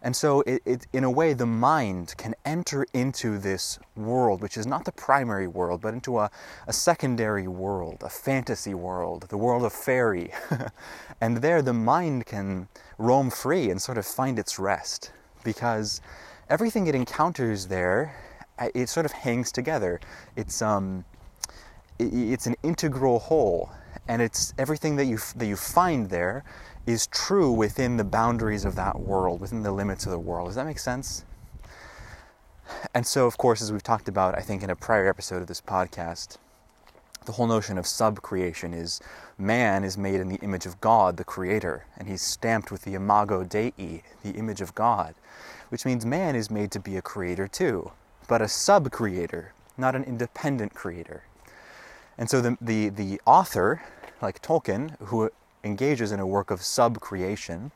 [0.02, 4.56] And so, it, it, in a way, the mind can enter into this world, which
[4.56, 6.30] is not the primary world, but into a,
[6.66, 10.32] a secondary world, a fantasy world, the world of fairy.
[11.20, 15.12] and there, the mind can roam free and sort of find its rest
[15.44, 16.00] because
[16.48, 18.16] everything it encounters there,
[18.58, 20.00] uh, it sort of hangs together.
[20.34, 21.04] It's, um,
[21.98, 23.70] it, it's an integral whole,
[24.08, 26.44] and it's everything that you, that you find there
[26.87, 30.49] is true within the boundaries of that world, within the limits of the world.
[30.49, 31.25] Does that make sense?
[32.95, 35.49] And so, of course, as we've talked about, I think in a prior episode of
[35.49, 36.38] this podcast,
[37.27, 39.01] the whole notion of subcreation is
[39.38, 42.95] man is made in the image of God, the Creator, and he's stamped with the
[42.95, 43.73] imago Dei,
[44.23, 45.14] the image of God,
[45.69, 47.93] which means man is made to be a creator too,
[48.27, 51.25] but a sub creator, not an independent creator.
[52.16, 53.83] And so the, the, the author,
[54.21, 55.31] like Tolkien, who
[55.64, 57.73] engages in a work of sub creation,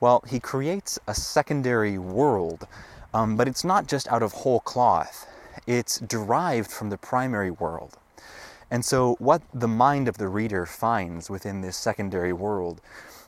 [0.00, 2.66] well, he creates a secondary world,
[3.14, 5.28] um, but it's not just out of whole cloth,
[5.66, 7.98] it's derived from the primary world.
[8.70, 12.80] And so, what the mind of the reader finds within this secondary world,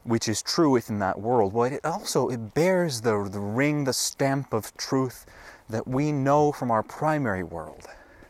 [0.02, 3.92] which is true within that world, well, it also it bears the, the ring, the
[3.92, 5.26] stamp of truth
[5.68, 7.86] that we know from our primary world.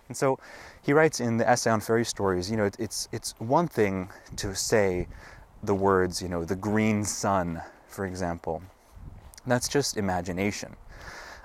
[0.08, 0.38] And so,
[0.82, 4.10] he writes in the essay on fairy stories, you know, it, it's it's one thing
[4.36, 5.06] to say
[5.66, 8.62] the words, you know, the green sun, for example.
[9.46, 10.76] That's just imagination,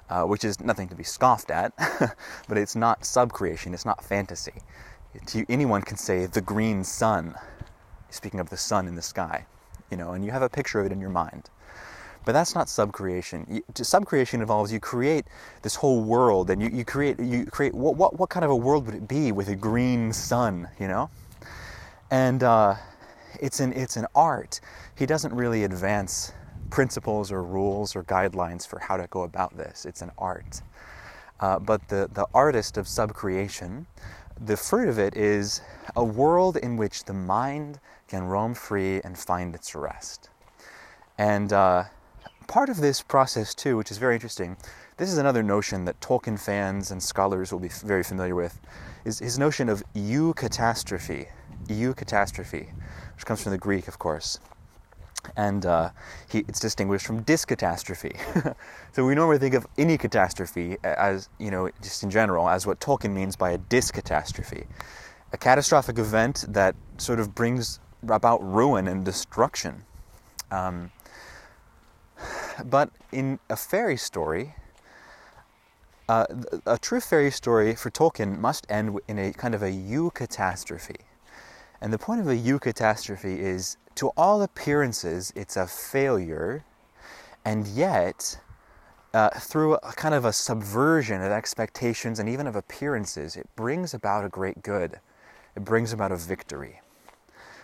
[0.10, 1.74] uh, which is nothing to be scoffed at,
[2.48, 4.62] but it's not subcreation, it's not fantasy.
[5.28, 7.36] To anyone can say the green sun,
[8.10, 9.46] speaking of the sun in the sky,
[9.92, 11.50] you know, and you have a picture of it in your mind.
[12.26, 13.64] But that's not subcreation.
[13.74, 15.26] Subcreation involves you create
[15.62, 18.56] this whole world, and you, you create you create what, what what kind of a
[18.56, 21.10] world would it be with a green sun, you know?
[22.12, 22.76] And uh,
[23.40, 24.60] it's an it's an art.
[24.96, 26.34] He doesn't really advance
[26.70, 29.86] principles or rules or guidelines for how to go about this.
[29.86, 30.62] It's an art.
[31.40, 33.86] Uh, but the, the artist of subcreation,
[34.46, 35.62] the fruit of it is
[35.96, 40.30] a world in which the mind can roam free and find its rest.
[41.18, 41.86] And uh,
[42.48, 44.58] part of this process, too, which is very interesting,
[44.98, 48.60] this is another notion that Tolkien fans and scholars will be very familiar with,
[49.06, 51.28] is his notion of eucatastrophe.
[51.68, 52.70] Eucatastrophe,
[53.20, 54.40] which comes from the Greek, of course.
[55.36, 55.90] And uh,
[56.30, 58.16] he, it's distinguished from dyscatastrophe.
[58.94, 62.80] so we normally think of any catastrophe as, you know, just in general, as what
[62.80, 64.68] Tolkien means by a dyscatastrophe.
[65.34, 69.84] A catastrophic event that sort of brings about ruin and destruction.
[70.50, 70.90] Um,
[72.64, 74.56] but in a fairy story,
[76.08, 76.26] uh,
[76.66, 81.09] a true fairy story for Tolkien must end in a kind of a eucatastrophe.
[81.82, 86.64] And the point of a eucatastrophe is, to all appearances, it's a failure,
[87.46, 88.40] and yet,
[89.14, 93.94] uh, through a kind of a subversion of expectations and even of appearances, it brings
[93.94, 95.00] about a great good.
[95.56, 96.82] It brings about a victory.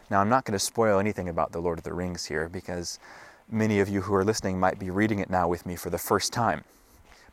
[0.09, 2.99] Now, I'm not going to spoil anything about The Lord of the Rings here because
[3.49, 5.97] many of you who are listening might be reading it now with me for the
[5.97, 6.63] first time.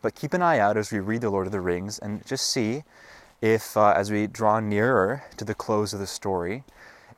[0.01, 2.51] But keep an eye out as we read The Lord of the Rings and just
[2.51, 2.83] see
[3.43, 6.65] if, uh, as we draw nearer to the close of the story,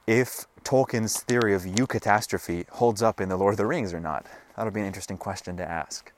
[0.06, 4.26] if Tolkien's theory of eucatastrophe holds up in The Lord of the Rings or not.
[4.56, 6.10] That'll be an interesting question to ask.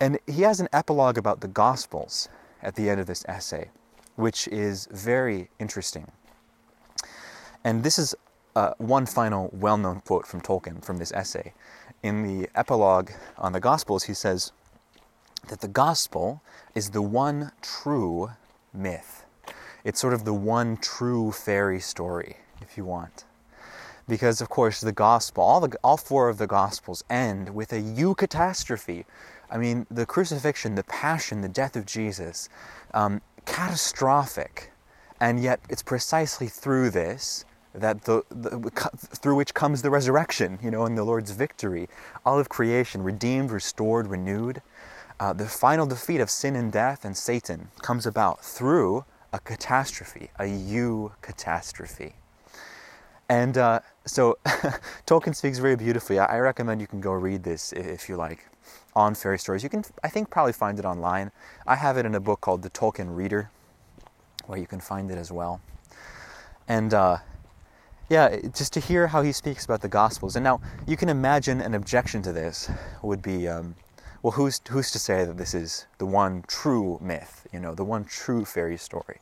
[0.00, 2.28] And he has an epilogue about the Gospels
[2.62, 3.70] at the end of this essay,
[4.14, 6.10] which is very interesting.
[7.64, 8.14] And this is
[8.54, 11.52] uh, one final well known quote from Tolkien from this essay.
[12.02, 14.52] In the epilogue on the Gospels, he says
[15.48, 16.42] that the Gospel
[16.74, 18.30] is the one true
[18.72, 19.24] myth.
[19.84, 23.24] It's sort of the one true fairy story, if you want.
[24.08, 27.80] Because, of course, the Gospel, all, the, all four of the Gospels end with a
[27.80, 29.04] you eucatastrophe.
[29.50, 32.48] I mean, the crucifixion, the passion, the death of Jesus,
[32.94, 34.72] um, catastrophic.
[35.20, 40.70] And yet, it's precisely through this that the, the, through which comes the resurrection, you
[40.70, 41.88] know, and the Lord's victory.
[42.26, 44.62] All of creation, redeemed, restored, renewed.
[45.22, 50.30] Uh, the final defeat of sin and death and Satan comes about through a catastrophe,
[50.36, 52.14] a you eucatastrophe.
[53.28, 54.38] And uh, so
[55.06, 56.18] Tolkien speaks very beautifully.
[56.18, 58.48] I, recommend you can go read this if you like
[58.96, 59.62] on fairy stories.
[59.62, 61.30] You can, I think, probably find it online.
[61.68, 63.48] I have it in a book called The Tolkien Reader.
[64.46, 65.60] where you can find it as well.
[66.66, 67.18] And uh,
[68.08, 70.34] yeah, just to hear how he speaks about the Gospels.
[70.34, 72.68] And now you can imagine an objection to this
[73.02, 73.76] would be, um,
[74.22, 77.46] well, who's who's to say that this is the one true myth?
[77.52, 79.18] You know, the one true fairy story.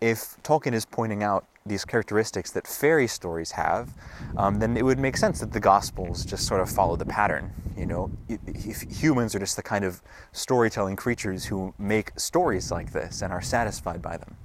[0.00, 3.90] If Tolkien is pointing out these characteristics that fairy stories have,
[4.36, 7.52] um, then it would make sense that the Gospels just sort of follow the pattern.
[7.76, 12.92] You know, if humans are just the kind of storytelling creatures who make stories like
[12.92, 14.36] this and are satisfied by them.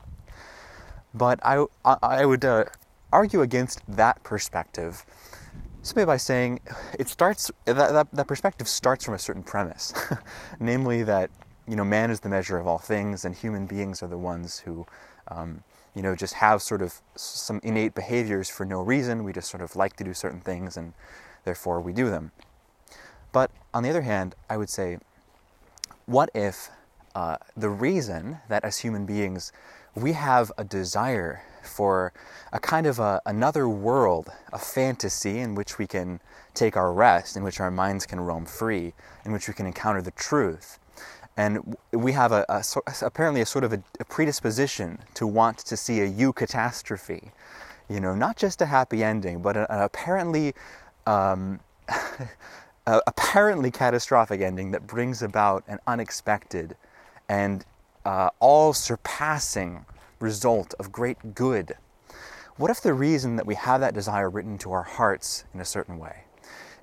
[1.13, 2.65] But I, I would uh,
[3.11, 5.05] argue against that perspective
[5.81, 6.59] simply by saying
[6.99, 9.93] it starts that, that, that perspective starts from a certain premise,
[10.59, 11.29] namely that
[11.67, 14.59] you know man is the measure of all things and human beings are the ones
[14.59, 14.85] who
[15.27, 15.63] um,
[15.95, 19.23] you know, just have sort of some innate behaviors for no reason.
[19.23, 20.93] We just sort of like to do certain things and
[21.43, 22.31] therefore we do them.
[23.31, 24.99] But on the other hand, I would say,
[26.05, 26.69] what if
[27.15, 29.51] uh, the reason that as human beings
[29.93, 32.13] we have a desire for
[32.51, 36.19] a kind of a, another world, a fantasy in which we can
[36.53, 38.93] take our rest, in which our minds can roam free,
[39.25, 40.79] in which we can encounter the truth,
[41.37, 42.63] and we have a, a
[43.01, 47.31] apparently a sort of a, a, predisposition to want to see a eucatastrophe,
[47.89, 50.53] you know, not just a happy ending, but an, apparently
[51.07, 51.59] um,
[52.85, 56.75] apparently catastrophic ending that brings about an unexpected
[57.29, 57.65] and
[58.05, 59.85] uh, all surpassing
[60.21, 61.73] result of great good.
[62.57, 65.65] What if the reason that we have that desire written to our hearts in a
[65.65, 66.25] certain way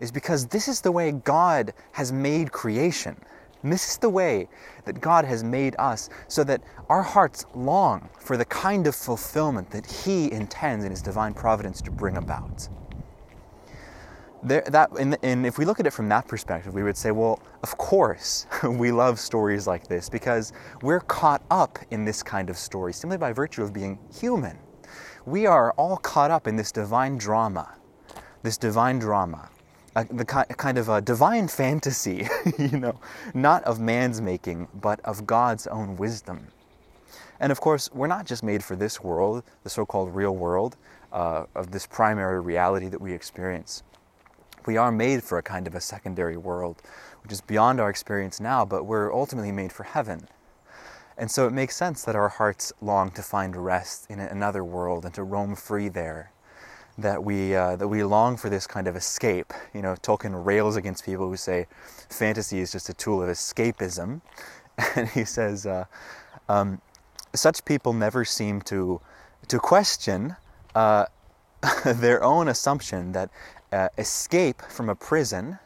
[0.00, 3.16] is because this is the way God has made creation?
[3.62, 4.48] And this is the way
[4.84, 9.70] that God has made us so that our hearts long for the kind of fulfillment
[9.70, 12.68] that He intends in His divine providence to bring about.
[14.42, 17.10] There, that, and, and if we look at it from that perspective, we would say,
[17.10, 22.48] well, of course we love stories like this because we're caught up in this kind
[22.48, 24.56] of story simply by virtue of being human.
[25.26, 27.74] We are all caught up in this divine drama,
[28.42, 29.50] this divine drama
[29.98, 32.26] a, the kind of a divine fantasy,
[32.58, 32.98] you know,
[33.34, 36.48] not of man's making, but of God's own wisdom.
[37.40, 40.76] And of course, we're not just made for this world, the so called real world,
[41.12, 43.82] uh, of this primary reality that we experience.
[44.68, 46.82] We are made for a kind of a secondary world,
[47.22, 50.28] which is beyond our experience now, but we're ultimately made for heaven.
[51.16, 55.06] And so it makes sense that our hearts long to find rest in another world
[55.06, 56.32] and to roam free there
[56.98, 59.54] that we uh, that we long for this kind of escape.
[59.72, 61.66] You know, Tolkien rails against people who say
[62.10, 64.20] fantasy is just a tool of escapism,
[64.96, 65.86] and he says uh,
[66.46, 66.82] um,
[67.34, 69.00] such people never seem to
[69.48, 70.36] to question
[70.74, 71.06] uh,
[71.84, 73.30] their own assumption that
[73.72, 75.58] uh, escape from a prison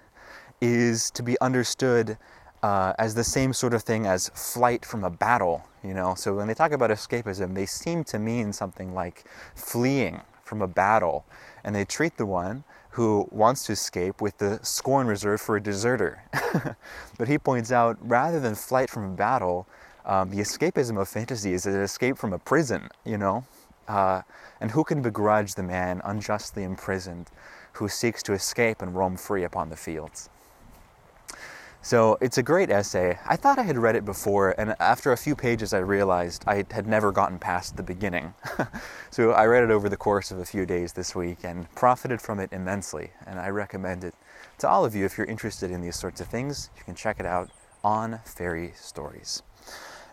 [0.60, 2.18] is to be understood.
[2.62, 6.14] Uh, as the same sort of thing as flight from a battle, you know.
[6.14, 9.24] So when they talk about escapism, they seem to mean something like
[9.56, 11.24] fleeing from a battle,
[11.64, 12.62] and they treat the one
[12.92, 16.22] who wants to escape with the scorn reserved for a deserter.
[17.18, 19.66] but he points out rather than flight from a battle,
[20.04, 23.44] um, the escapism of fantasy is an escape from a prison, you know?
[23.88, 24.20] Uh,
[24.60, 27.30] and who can begrudge the man unjustly imprisoned
[27.72, 30.28] who seeks to escape and roam free upon the fields?
[31.84, 33.18] So it's a great essay.
[33.26, 36.64] I thought I had read it before, and after a few pages, I realized I
[36.70, 38.34] had never gotten past the beginning.
[39.10, 42.22] so I read it over the course of a few days this week and profited
[42.22, 44.14] from it immensely, and I recommend it
[44.58, 46.70] to all of you if you're interested in these sorts of things.
[46.76, 47.50] You can check it out
[47.82, 49.42] on Fairy Stories.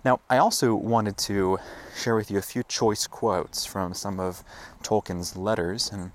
[0.03, 1.59] Now, I also wanted to
[1.95, 4.43] share with you a few choice quotes from some of
[4.81, 6.11] Tolkien's letters, and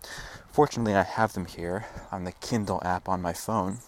[0.54, 3.78] fortunately, I have them here on the Kindle app on my phone.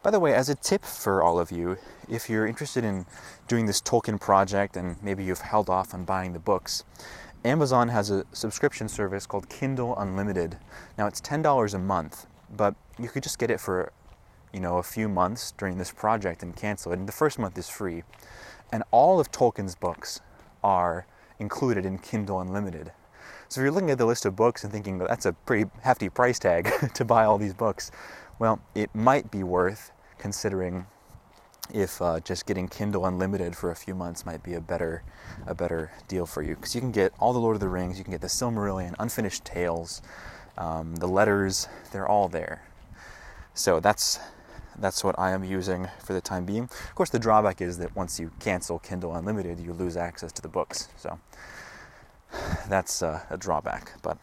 [0.00, 1.76] By the way, as a tip for all of you,
[2.08, 3.04] if you're interested in
[3.48, 6.84] doing this Tolkien project and maybe you've held off on buying the books,
[7.44, 10.56] Amazon has a subscription service called Kindle Unlimited.
[10.96, 13.92] Now it's $10 a month, but you could just get it for
[14.52, 17.00] you know a few months during this project and cancel it.
[17.00, 18.04] And the first month is free.
[18.70, 20.20] And all of Tolkien's books
[20.62, 21.08] are
[21.40, 22.92] included in Kindle Unlimited.
[23.48, 26.10] So if you're looking at the list of books and thinking that's a pretty hefty
[26.10, 27.90] price tag to buy all these books,
[28.38, 30.86] well, it might be worth considering
[31.72, 35.02] if uh, just getting Kindle Unlimited for a few months might be a better
[35.46, 37.98] a better deal for you because you can get all the Lord of the Rings,
[37.98, 40.02] you can get the Silmarillion, Unfinished Tales,
[40.56, 42.62] um, the letters, they're all there.
[43.54, 44.18] So that's
[44.78, 46.64] that's what I am using for the time being.
[46.64, 50.42] Of course, the drawback is that once you cancel Kindle Unlimited, you lose access to
[50.42, 50.88] the books.
[50.96, 51.18] So
[52.68, 54.18] that's uh, a drawback, but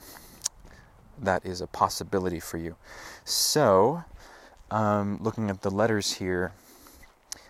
[1.18, 2.76] that is a possibility for you.
[3.24, 4.04] So
[4.72, 6.54] um, looking at the letters here,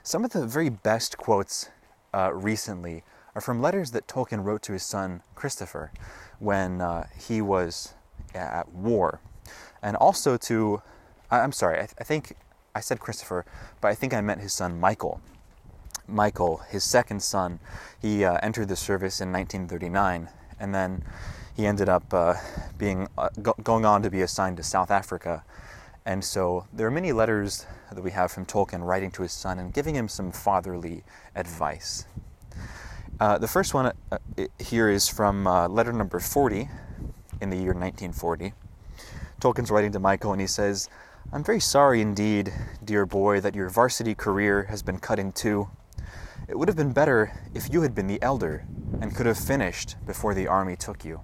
[0.04, 1.70] some of the very best quotes
[2.14, 3.04] uh, recently
[3.34, 5.92] are from letters that Tolkien wrote to his son Christopher
[6.40, 7.94] when uh, he was
[8.34, 9.20] at war,
[9.82, 10.82] and also to,
[11.32, 12.36] I'm sorry, I, th- I think
[12.74, 13.46] I said Christopher,
[13.82, 15.22] but I think I meant his son Michael.
[16.08, 17.60] Michael, his second son,
[18.00, 20.30] he uh, entered the service in 1939,
[20.60, 21.04] and then
[21.56, 22.36] he ended up uh,
[22.78, 25.44] being uh, go- going on to be assigned to South Africa.
[26.06, 29.58] And so there are many letters that we have from Tolkien writing to his son
[29.58, 31.04] and giving him some fatherly
[31.36, 32.06] advice.
[33.20, 34.18] Uh, the first one uh,
[34.60, 36.70] here is from uh, letter number 40
[37.42, 38.54] in the year 1940.
[39.40, 40.90] Tolkien's writing to Michael and he says,
[41.32, 42.54] I'm very sorry indeed,
[42.84, 45.70] dear boy, that your varsity career has been cut in two.
[46.48, 48.66] It would have been better if you had been the elder
[49.02, 51.22] and could have finished before the army took you.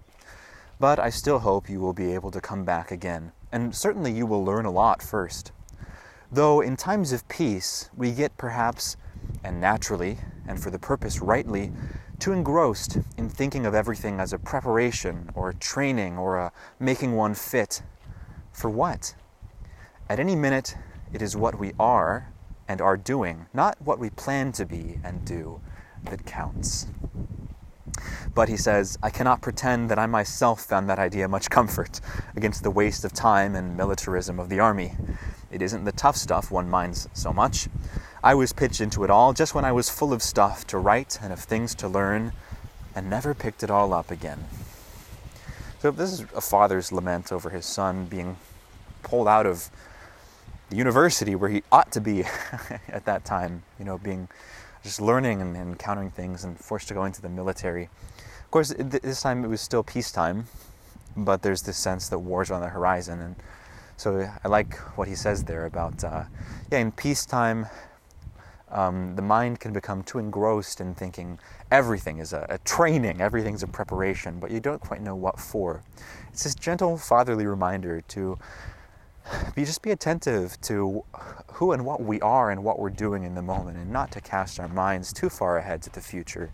[0.80, 4.26] But I still hope you will be able to come back again, and certainly you
[4.26, 5.52] will learn a lot first.
[6.32, 8.98] Though in times of peace, we get perhaps,
[9.44, 10.18] and naturally,
[10.48, 11.72] and for the purpose rightly,
[12.20, 17.14] too engrossed in thinking of everything as a preparation or a training or a making
[17.16, 17.82] one fit.
[18.52, 19.16] For what?
[20.10, 20.76] At any minute,
[21.14, 22.32] it is what we are
[22.68, 25.62] and are doing, not what we plan to be and do,
[26.04, 26.88] that counts.
[28.34, 32.00] But he says, I cannot pretend that I myself found that idea much comfort
[32.36, 34.94] against the waste of time and militarism of the army.
[35.52, 37.68] It isn't the tough stuff one minds so much.
[38.24, 41.20] I was pitched into it all just when I was full of stuff to write
[41.22, 42.34] and of things to learn,
[42.96, 44.46] and never picked it all up again.
[45.80, 48.38] So, this is a father's lament over his son being
[49.02, 49.70] pulled out of
[50.70, 52.24] the university where he ought to be
[52.88, 54.28] at that time, you know, being
[54.84, 57.84] just learning and, encountering things and forced to go into the military.
[57.84, 60.48] Of course, this time it was still peacetime,
[61.16, 63.22] but there's this sense that war's on the horizon.
[63.22, 63.36] And
[63.98, 66.24] so I like what he says there about, uh,
[66.72, 67.68] yeah, in peacetime,
[68.72, 71.40] um, the mind can become too engrossed in thinking
[71.72, 75.84] everything is a, a, training, everything's a preparation, but you don't quite know what for.
[76.32, 78.40] It's this gentle fatherly reminder to
[79.56, 81.04] be just be attentive to
[81.54, 84.22] who and what we are and what we're doing in the moment, and not to
[84.22, 86.54] cast our minds too far ahead to the future.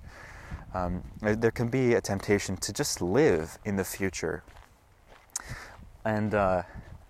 [0.74, 4.44] Um, there can be a temptation to just live in the future,
[6.06, 6.64] and uh,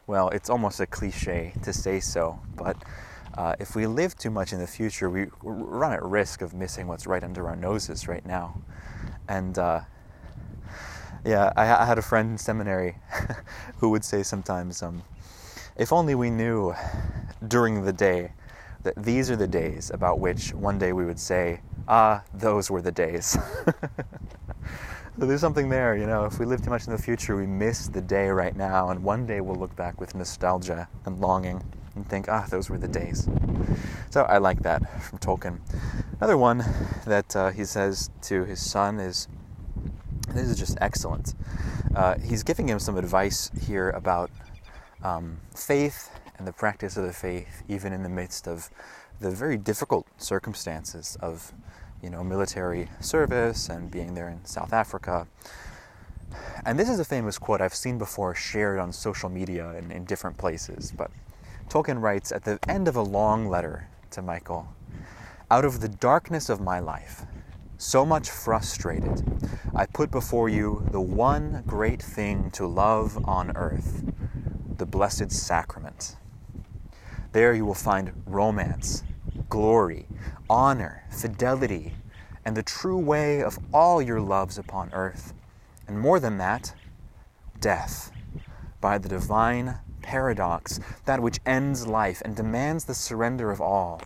[0.05, 2.77] well, it's almost a cliche to say so, but
[3.37, 6.87] uh, if we live too much in the future, we run at risk of missing
[6.87, 8.59] what's right under our noses right now.
[9.27, 9.81] And uh,
[11.23, 12.95] yeah, I, I, had a friend in seminary
[13.77, 15.03] who would say sometimes, um,
[15.77, 16.73] if only we knew
[17.47, 18.31] during the day
[18.83, 22.81] that these are the days about which one day we would say, ah, those were
[22.81, 23.25] the days.
[25.19, 27.45] so there's something there, you know, if we live too much in the future, we
[27.45, 31.63] miss the day right now, and one day we'll look back with nostalgia and longing
[31.95, 33.27] and think, ah, those were the days.
[34.09, 35.59] So I like that from Tolkien.
[36.19, 36.63] Another one
[37.05, 39.27] that uh, he says to his son is
[40.29, 41.33] this is just excellent.
[41.95, 44.29] Uh, he's giving him some advice here about
[45.03, 48.69] um, faith and the practice of the faith, even in the midst of
[49.19, 51.53] the very difficult circumstances of,
[52.01, 55.27] you know, military service and being there in South Africa.
[56.65, 60.05] And this is a famous quote I've seen before shared on social media in, in
[60.05, 60.93] different places.
[60.95, 61.09] But
[61.69, 64.67] Tolkien writes at the end of a long letter to Michael
[65.49, 67.25] Out of the darkness of my life,
[67.77, 69.23] so much frustrated,
[69.75, 74.03] I put before you the one great thing to love on earth
[74.77, 76.15] the Blessed Sacrament.
[77.31, 79.03] There you will find romance,
[79.49, 80.07] glory,
[80.49, 81.93] honor, fidelity,
[82.45, 85.33] and the true way of all your loves upon earth.
[85.87, 86.73] And more than that,
[87.59, 88.11] death
[88.79, 94.01] by the divine paradox, that which ends life and demands the surrender of all,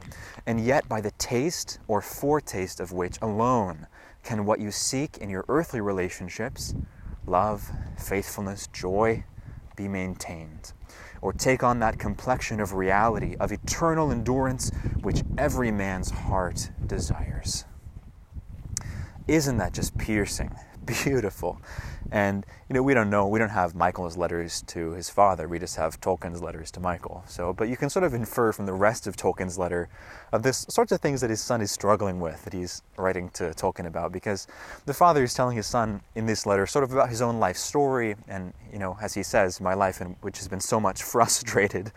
[0.45, 3.87] and yet by the taste or foretaste of which alone
[4.23, 6.73] can what you seek in your earthly relationships
[7.27, 9.23] love, faithfulness, joy,
[9.81, 10.73] be maintained,
[11.21, 14.71] or take on that complexion of reality, of eternal endurance,
[15.01, 17.65] which every man's heart desires.
[19.27, 20.55] Isn't that just piercing?
[20.85, 21.59] Beautiful.
[22.11, 25.47] And you know, we don't know, we don't have Michael's letters to his father.
[25.47, 27.23] We just have Tolkien's letters to Michael.
[27.25, 29.87] So, but you can sort of infer from the rest of Tolkien's letter
[30.33, 33.45] of this sorts of things that his son is struggling with that he's writing to
[33.51, 34.47] Tolkien about because
[34.85, 37.57] the father is telling his son in this letter sort of about his own life
[37.57, 41.03] story and, you know, as he says, my life in which has been so much
[41.11, 41.91] frustrated.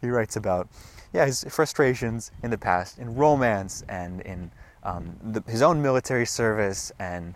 [0.00, 0.68] He writes about
[1.14, 4.50] yeah, his frustrations in the past in romance and in
[4.82, 7.34] um, the, his own military service and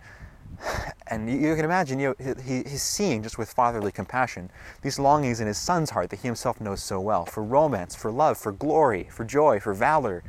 [1.07, 4.49] and you, can imagine, you know, he, he's seeing just with fatherly compassion
[4.81, 8.11] these longings in his son's heart that he himself knows so well for romance, for
[8.11, 10.23] love, for glory, for joy, for valor.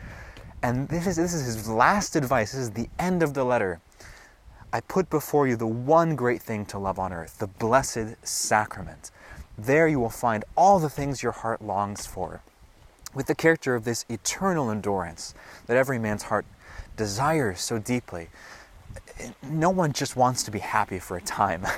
[0.63, 2.53] And this is, this is his last advice.
[2.53, 3.81] This is the end of the letter.
[4.73, 9.11] I put before you the one great thing to love on earth, the blessed sacrament.
[9.59, 12.43] There you will find all the things your heart longs for,
[13.15, 15.35] with the character of this eternal endurance
[15.67, 16.47] that every man's heart
[16.97, 18.29] desires so deeply.
[19.43, 21.67] No one just wants to be happy for a time.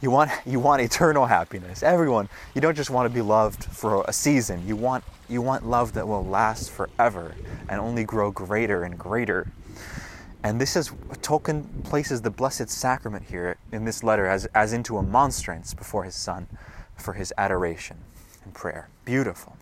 [0.00, 1.82] You want, you want eternal happiness.
[1.82, 4.64] Everyone, you don't just want to be loved for a season.
[4.64, 7.34] You want, you want love that will last forever
[7.68, 9.48] and only grow greater and greater.
[10.44, 14.98] And this is Tolkien places the Blessed Sacrament here in this letter as, as into
[14.98, 16.46] a monstrance before his son
[16.96, 17.96] for his adoration
[18.44, 18.88] and prayer.
[19.04, 19.56] Beautiful.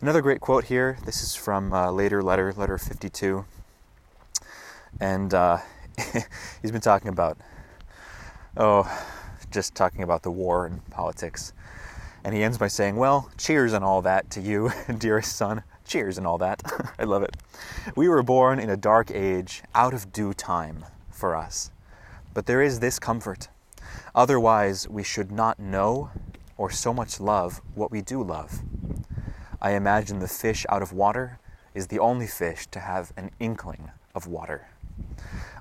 [0.00, 0.98] Another great quote here.
[1.04, 3.44] This is from a later letter, letter 52.
[5.00, 5.58] And uh,
[6.62, 7.38] he's been talking about,
[8.56, 8.86] oh,
[9.50, 11.52] just talking about the war and politics.
[12.24, 15.62] And he ends by saying, Well, cheers and all that to you, dearest son.
[15.86, 16.62] Cheers and all that.
[16.98, 17.36] I love it.
[17.96, 21.70] We were born in a dark age, out of due time for us.
[22.34, 23.48] But there is this comfort.
[24.14, 26.10] Otherwise, we should not know
[26.58, 28.60] or so much love what we do love.
[29.62, 31.38] I imagine the fish out of water
[31.74, 34.68] is the only fish to have an inkling of water.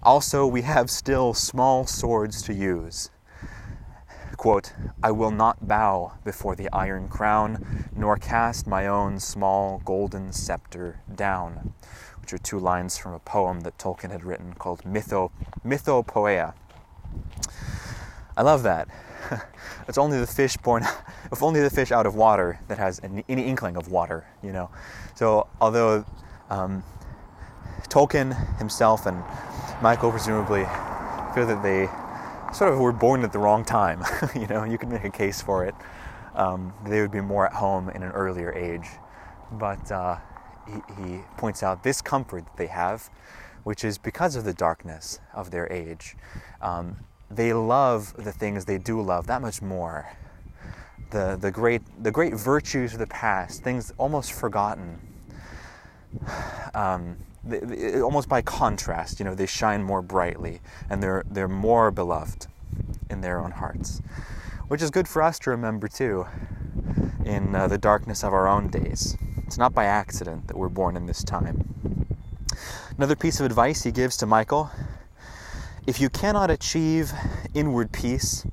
[0.07, 3.09] Also, we have still small swords to use
[4.37, 4.71] Quote,
[5.03, 11.01] I will not bow before the iron crown, nor cast my own small golden scepter
[11.13, 11.73] down,
[12.21, 15.29] which are two lines from a poem that Tolkien had written called Mytho,
[15.65, 16.53] Mythopoeia.
[18.37, 18.87] I love that.
[19.89, 20.83] it's only the fish born,
[21.33, 24.53] if only the fish out of water that has any, any inkling of water, you
[24.53, 24.69] know.
[25.15, 26.05] So although
[26.49, 26.81] um,
[27.89, 29.23] Tolkien himself and
[29.81, 30.65] Michael presumably
[31.33, 31.87] feel that they
[32.53, 34.03] sort of were born at the wrong time.
[34.35, 35.75] you know, you could make a case for it.
[36.35, 38.87] Um, they would be more at home in an earlier age.
[39.51, 40.17] But uh,
[40.67, 43.09] he, he points out this comfort that they have,
[43.63, 46.15] which is because of the darkness of their age.
[46.61, 46.97] Um,
[47.29, 50.17] they love the things they do love that much more.
[51.11, 54.99] The, the, great, the great virtues of the past, things almost forgotten.
[56.73, 57.17] Um,
[57.47, 61.91] they, they, almost by contrast, you know, they shine more brightly and they're, they're more
[61.91, 62.47] beloved
[63.09, 64.01] in their own hearts,
[64.67, 66.25] which is good for us to remember too
[67.25, 69.17] in uh, the darkness of our own days.
[69.45, 71.73] It's not by accident that we're born in this time.
[72.97, 74.71] Another piece of advice he gives to Michael
[75.87, 77.13] if you cannot achieve
[77.53, 78.45] inward peace,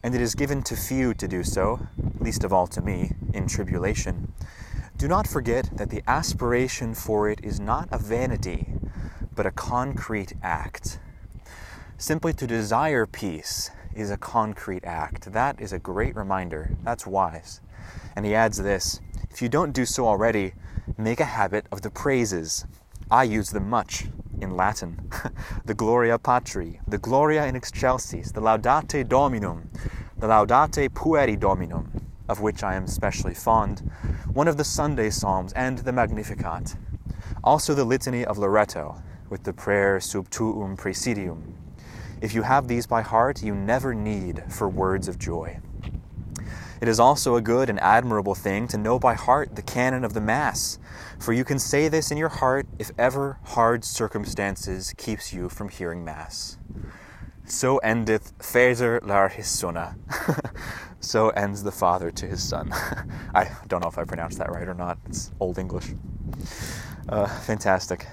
[0.00, 1.88] and it is given to few to do so,
[2.20, 4.32] least of all to me, in tribulation,
[5.02, 8.68] do not forget that the aspiration for it is not a vanity,
[9.34, 11.00] but a concrete act.
[11.98, 15.32] Simply to desire peace is a concrete act.
[15.32, 16.76] That is a great reminder.
[16.84, 17.60] That's wise.
[18.14, 20.52] And he adds this if you don't do so already,
[20.96, 22.64] make a habit of the praises.
[23.10, 24.04] I use them much
[24.40, 25.10] in Latin.
[25.64, 29.68] the Gloria Patri, the Gloria in excelsis, the Laudate Dominum,
[30.16, 31.90] the Laudate Pueri Dominum,
[32.28, 33.80] of which I am especially fond,
[34.32, 36.76] one of the Sunday Psalms, and the Magnificat.
[37.44, 41.54] Also the Litany of Loreto, with the prayer Sub tuum praesidium.
[42.20, 45.60] If you have these by heart, you never need for words of joy.
[46.80, 50.14] It is also a good and admirable thing to know by heart the canon of
[50.14, 50.80] the Mass,
[51.20, 55.68] for you can say this in your heart if ever hard circumstances keeps you from
[55.68, 56.58] hearing Mass.
[57.44, 59.96] So endeth Fazer lar his sona.
[61.00, 62.72] so ends the father to his son.
[63.34, 64.98] I don't know if I pronounced that right or not.
[65.06, 65.94] It's Old English.
[67.08, 68.06] Uh, fantastic.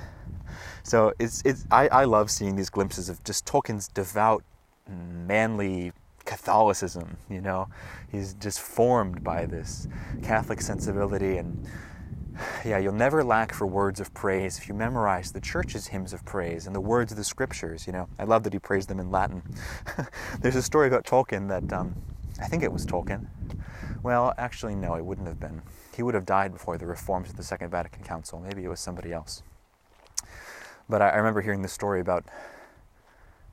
[0.83, 4.43] So it's it's I, I love seeing these glimpses of just Tolkien's devout,
[4.87, 5.91] manly
[6.25, 7.17] Catholicism.
[7.29, 7.67] You know,
[8.11, 9.87] he's just formed by this
[10.23, 11.67] Catholic sensibility and
[12.65, 16.23] yeah, you'll never lack for words of praise if you memorize the church's hymns of
[16.25, 17.87] praise and the words of the scriptures.
[17.87, 19.41] You know, I love that he praised them in Latin.
[20.41, 21.95] There's a story about Tolkien that um,
[22.41, 23.27] I think it was Tolkien.
[24.03, 25.61] Well, actually, no, it wouldn't have been.
[25.95, 28.39] He would have died before the reforms of the Second Vatican Council.
[28.39, 29.43] Maybe it was somebody else.
[30.87, 32.25] But I, I remember hearing this story about.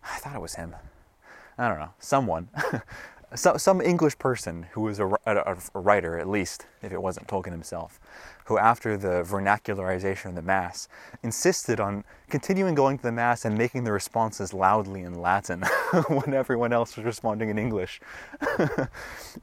[0.05, 0.76] I thought it was him.
[1.59, 2.49] I don't know, someone
[3.37, 7.28] so, some English person who was a, a, a, writer, at least, if it wasn't
[7.28, 8.01] Tolkien himself,
[8.47, 10.89] who, after the vernacularization of the Mass,
[11.22, 15.62] insisted on continuing going to the Mass and making the responses loudly in Latin
[16.09, 18.01] when everyone else was responding in English.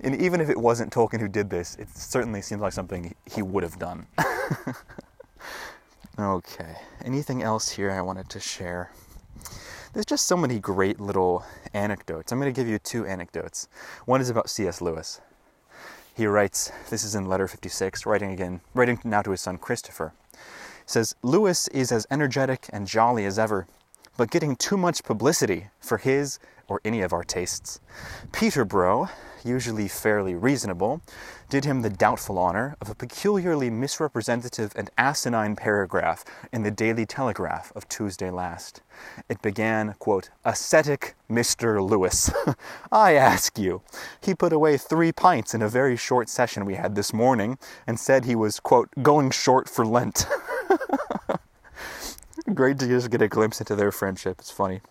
[0.01, 3.41] and even if it wasn't Tolkien who did this, it certainly seems like something he
[3.41, 4.07] would have done.
[6.19, 6.75] okay,
[7.05, 8.91] anything else here I wanted to share?
[9.93, 12.31] There's just so many great little anecdotes.
[12.31, 13.67] I'm going to give you two anecdotes.
[14.05, 14.81] One is about C.S.
[14.81, 15.21] Lewis.
[16.15, 20.13] He writes, this is in letter 56, writing again, writing now to his son Christopher.
[20.31, 20.37] He
[20.87, 23.67] says, Lewis is as energetic and jolly as ever,
[24.17, 27.79] but getting too much publicity for his or any of our tastes.
[28.31, 29.09] Peterborough,
[29.43, 31.01] usually fairly reasonable,
[31.49, 37.05] did him the doubtful honor of a peculiarly misrepresentative and asinine paragraph in the Daily
[37.05, 38.81] Telegraph of Tuesday last.
[39.29, 41.87] It began, quote, Ascetic Mr.
[41.87, 42.31] Lewis.
[42.91, 43.81] I ask you.
[44.21, 47.99] He put away three pints in a very short session we had this morning and
[47.99, 50.25] said he was, quote, going short for Lent.
[52.53, 54.37] Great to just get a glimpse into their friendship.
[54.39, 54.81] It's funny.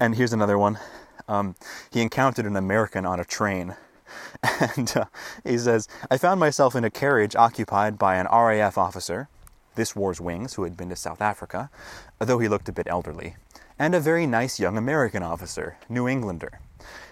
[0.00, 0.78] And here's another one.
[1.28, 1.54] Um,
[1.90, 3.76] he encountered an American on a train.
[4.76, 5.06] And uh,
[5.42, 9.28] he says, I found myself in a carriage occupied by an RAF officer,
[9.74, 11.70] this war's wings, who had been to South Africa,
[12.18, 13.36] though he looked a bit elderly,
[13.78, 16.60] and a very nice young American officer, New Englander.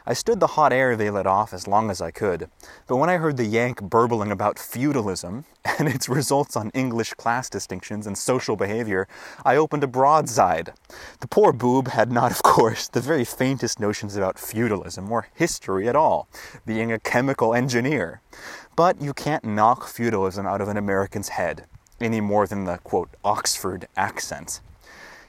[0.05, 2.51] I stood the hot air they let off as long as I could,
[2.89, 5.45] but when I heard the Yank burbling about feudalism
[5.79, 9.07] and its results on English class distinctions and social behavior,
[9.45, 10.73] I opened a broadside.
[11.21, 15.89] The poor boob had not, of course, the very faintest notions about feudalism or history
[15.89, 16.29] at all,
[16.67, 18.21] being a chemical engineer.
[18.75, 21.67] But you can't knock feudalism out of an American's head,
[22.01, 24.61] any more than the, quote, Oxford accent.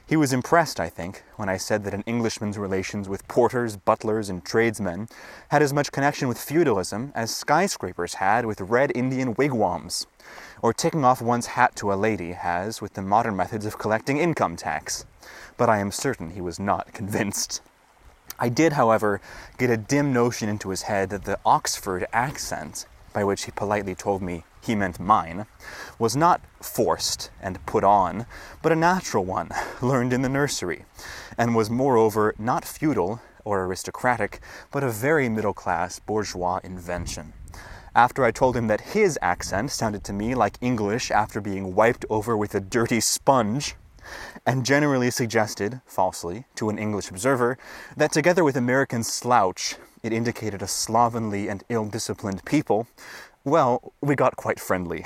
[0.06, 4.28] He was impressed, I think, when I said that an Englishman's relations with porters, butlers,
[4.28, 5.08] and tradesmen
[5.48, 10.06] had as much connection with feudalism as skyscrapers had with red Indian wigwams,
[10.60, 14.18] or taking off one's hat to a lady has with the modern methods of collecting
[14.18, 15.06] income tax.
[15.56, 17.62] But I am certain he was not convinced.
[18.38, 19.22] I did, however,
[19.56, 22.84] get a dim notion into his head that the Oxford accent,
[23.14, 25.46] by which he politely told me he meant mine,
[25.98, 28.26] was not forced and put on,
[28.62, 29.50] but a natural one,
[29.82, 30.84] learned in the nursery,
[31.36, 34.40] and was moreover not feudal or aristocratic,
[34.70, 37.32] but a very middle class bourgeois invention.
[37.94, 42.04] After I told him that his accent sounded to me like English after being wiped
[42.10, 43.76] over with a dirty sponge,
[44.44, 47.56] and generally suggested, falsely, to an English observer,
[47.96, 52.86] that together with American slouch, it indicated a slovenly and ill disciplined people,
[53.44, 55.04] well, we got quite friendly.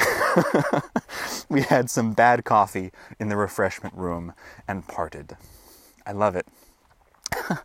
[1.49, 4.33] we had some bad coffee in the refreshment room
[4.67, 5.37] and parted.
[6.07, 6.47] I love it.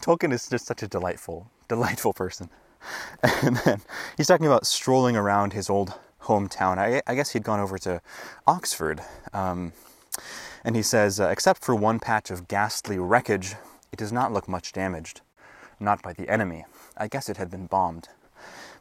[0.00, 2.50] Tolkien is just such a delightful, delightful person.
[3.42, 3.82] And then
[4.16, 5.92] he's talking about strolling around his old
[6.22, 6.78] hometown.
[6.78, 8.00] I, I guess he'd gone over to
[8.46, 9.02] Oxford.
[9.34, 9.74] Um,
[10.64, 13.54] and he says, uh, except for one patch of ghastly wreckage,
[13.92, 15.20] it does not look much damaged.
[15.78, 16.64] Not by the enemy.
[16.96, 18.08] I guess it had been bombed.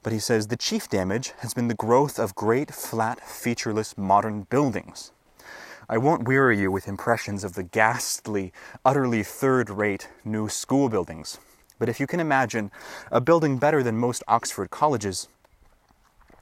[0.02, 4.44] But he says the chief damage has been the growth of great, flat, featureless modern
[4.44, 5.12] buildings.
[5.90, 8.54] I won't weary you with impressions of the ghastly,
[8.86, 11.40] utterly third rate new school buildings.
[11.80, 12.70] But if you can imagine
[13.12, 15.28] a building better than most Oxford colleges,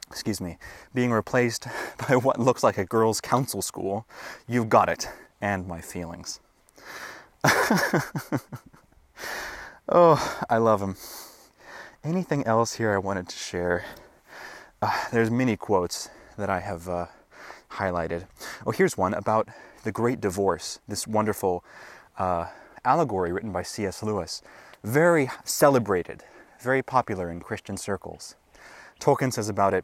[0.09, 0.57] excuse me,
[0.93, 1.67] being replaced
[2.09, 4.05] by what looks like a girls' council school,
[4.47, 5.07] you've got it,
[5.39, 6.41] and my feelings.
[9.87, 10.95] oh, I love him.
[12.03, 13.83] Anything else here I wanted to share?
[14.81, 17.07] Uh, there's many quotes that I have uh,
[17.71, 18.27] highlighted.
[18.65, 19.49] Oh, here's one about
[19.83, 21.65] the Great Divorce, this wonderful
[22.19, 22.45] uh,
[22.85, 24.03] allegory written by C.S.
[24.03, 24.43] Lewis.
[24.83, 26.23] Very celebrated,
[26.61, 28.35] very popular in Christian circles.
[28.99, 29.83] Tolkien says about it,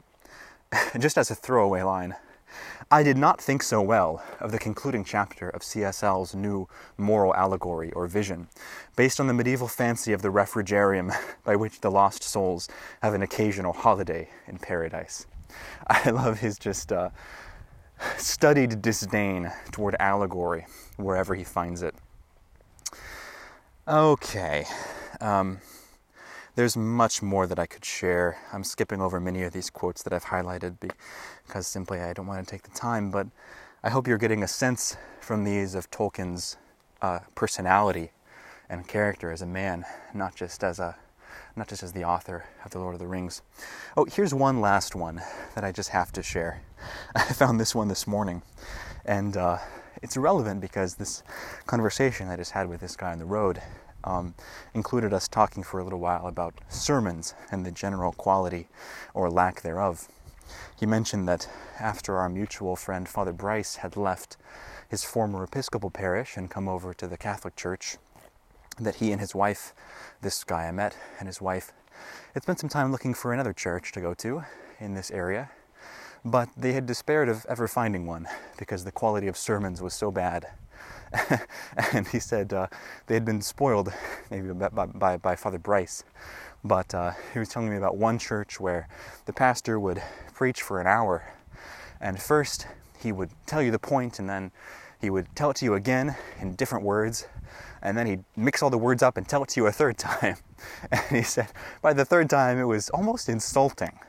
[0.99, 2.15] just as a throwaway line,
[2.91, 7.91] I did not think so well of the concluding chapter of CSL's new moral allegory
[7.93, 8.47] or vision,
[8.95, 11.11] based on the medieval fancy of the refrigerium
[11.43, 12.69] by which the lost souls
[13.01, 15.25] have an occasional holiday in paradise.
[15.87, 17.09] I love his just uh,
[18.17, 20.65] studied disdain toward allegory
[20.97, 21.95] wherever he finds it.
[23.87, 24.65] Okay.
[25.19, 25.59] Um,
[26.55, 28.37] there's much more that I could share.
[28.51, 32.45] I'm skipping over many of these quotes that I've highlighted because simply I don't want
[32.45, 33.27] to take the time, but
[33.83, 36.57] I hope you're getting a sense from these of Tolkien's
[37.01, 38.11] uh, personality
[38.69, 40.95] and character as a man, not just as a
[41.55, 43.41] not just as the author of The Lord of the Rings.
[43.95, 45.21] Oh, here's one last one
[45.53, 46.61] that I just have to share.
[47.15, 48.41] I found this one this morning,
[49.05, 49.57] and uh,
[50.01, 51.23] it's relevant because this
[51.67, 53.61] conversation I just had with this guy on the road
[54.03, 54.33] um,
[54.73, 58.67] included us talking for a little while about sermons and the general quality
[59.13, 60.07] or lack thereof.
[60.79, 61.47] He mentioned that
[61.79, 64.37] after our mutual friend Father Bryce had left
[64.89, 67.97] his former Episcopal parish and come over to the Catholic Church,
[68.79, 69.73] that he and his wife,
[70.21, 71.71] this guy I met, and his wife,
[72.33, 74.43] had spent some time looking for another church to go to
[74.79, 75.51] in this area,
[76.25, 78.27] but they had despaired of ever finding one
[78.57, 80.47] because the quality of sermons was so bad
[81.93, 82.67] and he said uh,
[83.07, 83.93] they had been spoiled
[84.31, 86.03] maybe by, by, by Father Bryce.
[86.63, 88.87] But uh, he was telling me about one church where
[89.25, 90.01] the pastor would
[90.33, 91.33] preach for an hour.
[91.99, 92.67] And first,
[92.99, 94.51] he would tell you the point, and then
[94.99, 97.27] he would tell it to you again in different words,
[97.81, 99.97] and then he'd mix all the words up and tell it to you a third
[99.97, 100.37] time.
[100.89, 101.49] And he said
[101.81, 103.99] by the third time it was almost insulting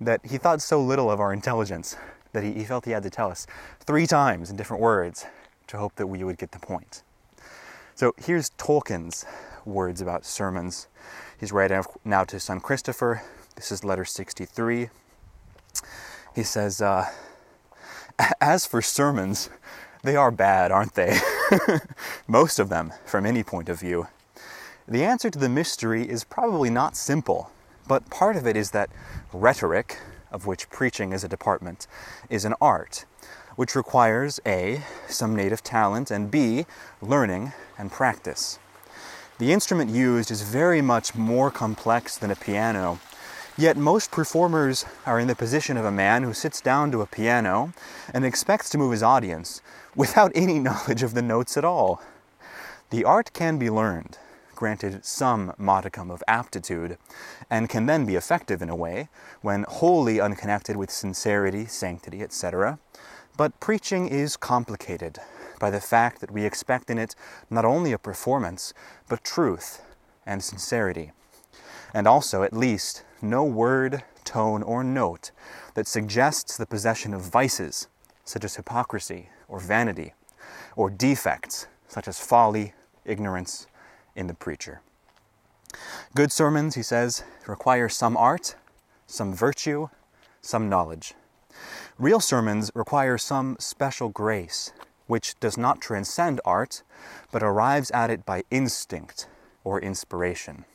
[0.00, 1.96] that he thought so little of our intelligence
[2.32, 3.46] that he, he felt he had to tell us
[3.80, 5.26] three times in different words
[5.68, 7.02] to hope that we would get the point.
[7.94, 9.24] So here's Tolkien's
[9.64, 10.86] words about sermons.
[11.38, 13.22] He's writing now to his son Christopher.
[13.56, 14.90] This is letter 63.
[16.34, 17.06] He says, uh,
[18.40, 19.48] As for sermons,
[20.02, 21.18] they are bad, aren't they?
[22.28, 24.08] Most of them, from any point of view.
[24.86, 27.50] The answer to the mystery is probably not simple,
[27.88, 28.90] but part of it is that
[29.32, 29.98] rhetoric,
[30.30, 31.86] of which preaching is a department,
[32.30, 33.04] is an art,
[33.56, 36.66] which requires A, some native talent, and B,
[37.02, 38.58] learning and practice.
[39.38, 43.00] The instrument used is very much more complex than a piano,
[43.58, 47.06] yet most performers are in the position of a man who sits down to a
[47.06, 47.72] piano
[48.14, 49.60] and expects to move his audience
[49.94, 52.00] without any knowledge of the notes at all.
[52.90, 54.16] The art can be learned,
[54.54, 56.98] granted some modicum of aptitude,
[57.50, 59.08] and can then be effective in a way
[59.42, 62.78] when wholly unconnected with sincerity, sanctity, etc.
[63.36, 65.18] But preaching is complicated
[65.60, 67.14] by the fact that we expect in it
[67.50, 68.72] not only a performance,
[69.08, 69.82] but truth
[70.24, 71.12] and sincerity.
[71.92, 75.30] And also, at least, no word, tone, or note
[75.74, 77.88] that suggests the possession of vices,
[78.24, 80.14] such as hypocrisy or vanity,
[80.74, 82.74] or defects, such as folly,
[83.04, 83.66] ignorance,
[84.14, 84.80] in the preacher.
[86.14, 88.56] Good sermons, he says, require some art,
[89.06, 89.88] some virtue,
[90.40, 91.14] some knowledge.
[91.98, 94.70] Real sermons require some special grace,
[95.06, 96.82] which does not transcend art,
[97.32, 99.26] but arrives at it by instinct
[99.64, 100.66] or inspiration.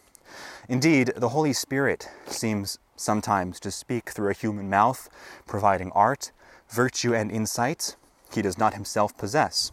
[0.68, 5.10] Indeed, the Holy Spirit seems sometimes to speak through a human mouth,
[5.46, 6.32] providing art,
[6.68, 7.96] virtue, and insight
[8.34, 9.72] he does not himself possess.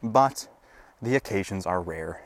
[0.00, 0.46] But
[1.02, 2.22] the occasions are rare.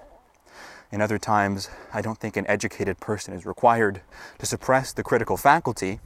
[0.91, 4.03] In other times, I don't think an educated person is required
[4.39, 6.01] to suppress the critical faculty,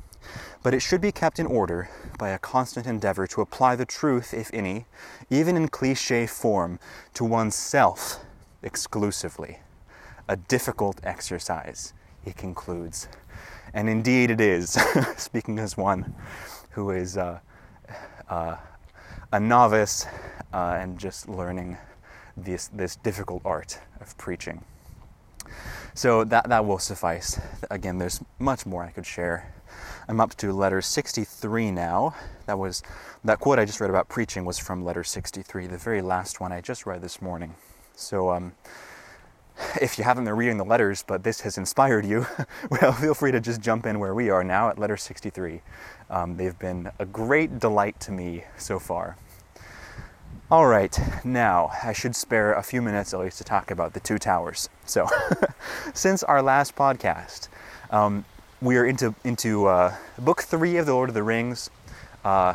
[0.62, 1.89] but it should be kept in order
[2.19, 4.87] by a constant endeavor to apply the truth, if any,
[5.31, 6.79] even in cliche form,
[7.14, 8.25] to oneself
[8.62, 9.59] exclusively.
[10.29, 11.93] A difficult exercise,
[12.25, 13.09] he concludes.
[13.73, 14.71] And indeed it is,
[15.17, 16.14] speaking as one
[16.71, 17.39] who is uh,
[18.29, 18.57] uh,
[19.33, 20.07] a novice
[20.53, 21.77] uh, and just learning
[22.37, 24.64] this, this difficult art of preaching.
[25.95, 27.41] So that, that will suffice.
[27.71, 29.55] Again, there's much more I could share.
[30.09, 32.15] I'm up to letter 63 now.
[32.47, 32.83] That was
[33.25, 36.53] that quote I just read about preaching was from letter 63, the very last one
[36.53, 37.57] I just read this morning.
[37.97, 38.53] So um,
[39.81, 42.27] if you haven't been reading the letters, but this has inspired you,
[42.71, 45.61] well, feel free to just jump in where we are now at letter 63.
[46.09, 49.17] Um, they've been a great delight to me so far.
[50.49, 53.99] All right, now I should spare a few minutes at least to talk about the
[53.99, 54.69] two towers.
[54.85, 55.09] So,
[55.95, 57.49] since our last podcast,
[57.91, 58.25] um,
[58.63, 61.71] we are into into uh, book three of the Lord of the Rings.
[62.25, 62.55] Uh,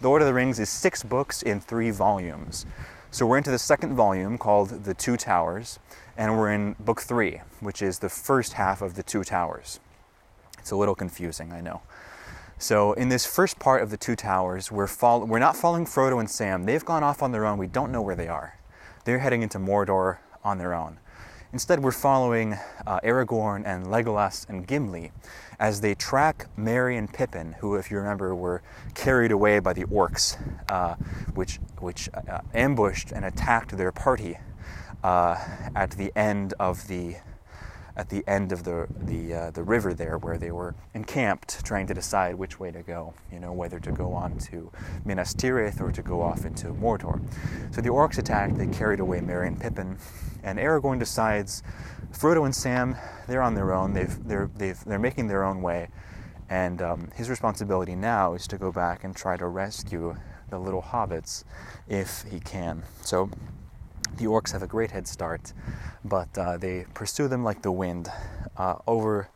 [0.00, 2.64] the Lord of the Rings is six books in three volumes.
[3.10, 5.78] So we're into the second volume called The Two Towers,
[6.16, 9.78] and we're in book three, which is the first half of The Two Towers.
[10.58, 11.82] It's a little confusing, I know.
[12.56, 16.30] So in this first part of the Two Towers, we're, we're not following Frodo and
[16.30, 16.64] Sam.
[16.64, 17.58] They've gone off on their own.
[17.58, 18.58] We don't know where they are.
[19.04, 20.98] They're heading into Mordor on their own.
[21.52, 22.54] Instead, we're following
[22.86, 25.12] uh, Aragorn and Legolas and Gimli
[25.60, 28.62] as they track Merry and Pippin, who, if you remember, were
[28.94, 30.38] carried away by the orcs,
[30.70, 30.94] uh,
[31.34, 34.38] which, which uh, ambushed and attacked their party
[35.04, 35.36] uh,
[35.76, 37.16] at the end of the
[37.96, 41.86] at the end of the the uh, the river there, where they were encamped, trying
[41.86, 43.14] to decide which way to go.
[43.30, 44.70] You know, whether to go on to
[45.04, 47.20] Minas Tirith or to go off into Mordor.
[47.74, 48.56] So the orcs attacked.
[48.56, 49.98] They carried away Merry and Pippin,
[50.42, 51.62] and Aragorn decides
[52.12, 53.92] Frodo and Sam they're on their own.
[53.92, 55.88] They've they're they've they're making their own way,
[56.48, 60.16] and um, his responsibility now is to go back and try to rescue
[60.50, 61.44] the little hobbits
[61.88, 62.82] if he can.
[63.02, 63.30] So
[64.16, 65.52] the orcs have a great head start,
[66.04, 68.10] but uh, they pursue them like the wind
[68.56, 69.28] uh, over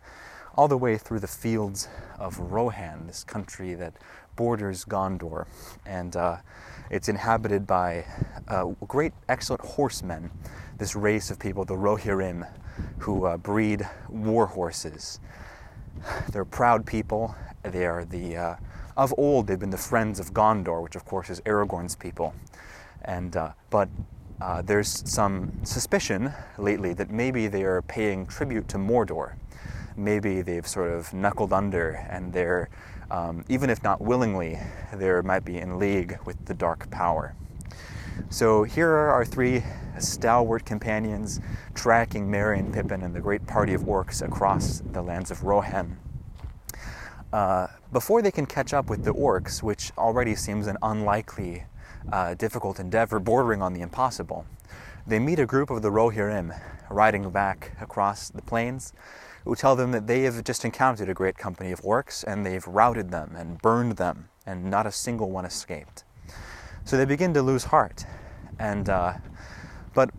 [0.57, 3.95] all the way through the fields of Rohan, this country that
[4.37, 5.47] borders Gondor.
[5.85, 6.37] And uh,
[6.91, 8.07] it's inhabited by
[8.49, 10.31] uh, great, excellent horsemen,
[10.79, 12.49] this race of people, the Rohirrim,
[12.99, 15.21] who uh, breed war horses.
[16.31, 17.35] They're proud people.
[17.63, 18.57] They are the, uh,
[18.97, 22.35] of old, they've been the friends of Gondor, which of course is Aragorn's people.
[23.03, 23.37] And,
[23.71, 23.89] but
[24.41, 29.35] uh, there's some suspicion lately that maybe they are paying tribute to Mordor.
[29.97, 32.69] Maybe they've sort of knuckled under and they're,
[33.11, 34.59] um, even if not willingly,
[34.93, 37.35] they might be in league with the Dark Power.
[38.29, 39.63] So here are our three
[39.99, 41.41] stalwart companions
[41.75, 45.99] tracking Merry and Pippin and the great party of orcs across the lands of Rohan.
[47.33, 51.65] Uh, before they can catch up with the orcs, which already seems an unlikely,
[52.13, 54.47] uh, difficult endeavor bordering on the impossible,
[55.07, 56.59] they meet a group of the Rohirrim
[56.91, 58.93] riding back across the plains
[59.45, 62.67] who tell them that they have just encountered a great company of orcs and they've
[62.67, 66.03] routed them and burned them, and not a single one escaped.
[66.85, 68.05] So they begin to lose heart.
[68.59, 69.15] And, uh,
[69.95, 70.11] but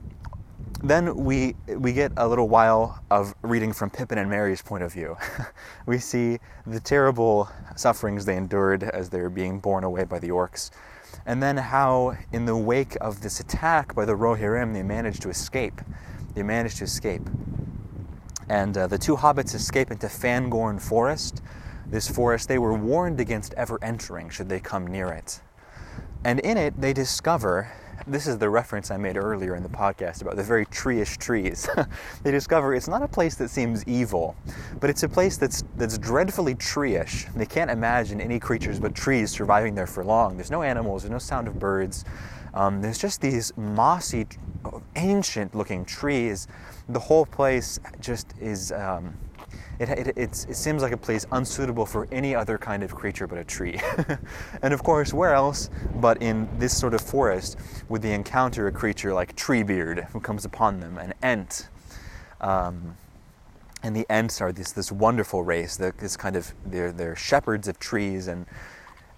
[0.81, 4.93] then we, we get a little while of reading from Pippin and Merry's point of
[4.93, 5.17] view.
[5.85, 10.29] we see the terrible sufferings they endured as they were being borne away by the
[10.29, 10.71] orcs,
[11.27, 15.29] and then how, in the wake of this attack by the Rohirrim, they managed to
[15.29, 15.81] escape.
[16.33, 17.29] They managed to escape.
[18.47, 21.41] And uh, the two hobbits escape into Fangorn Forest.
[21.85, 25.41] This forest they were warned against ever entering should they come near it.
[26.23, 27.73] And in it, they discover
[28.07, 31.69] this is the reference I made earlier in the podcast about the very tree-ish trees.
[32.23, 34.35] they discover it's not a place that seems evil,
[34.79, 37.25] but it's a place that's that's dreadfully tree-ish.
[37.35, 40.37] They can't imagine any creatures but trees surviving there for long.
[40.37, 42.05] There's no animals, there's no sound of birds.
[42.53, 44.25] Um, there's just these mossy,
[44.95, 46.47] ancient-looking trees.
[46.89, 48.71] The whole place just is.
[48.71, 49.13] Um,
[49.79, 53.37] it, it, it, seems like a place unsuitable for any other kind of creature but
[53.37, 53.79] a tree.
[54.61, 57.57] and of course, where else but in this sort of forest
[57.89, 61.69] would they encounter a creature like Treebeard who comes upon them, an Ent?
[62.41, 62.97] Um,
[63.83, 67.79] and the Ents are this, this wonderful race, this kind of, they're, they're shepherds of
[67.79, 68.45] trees and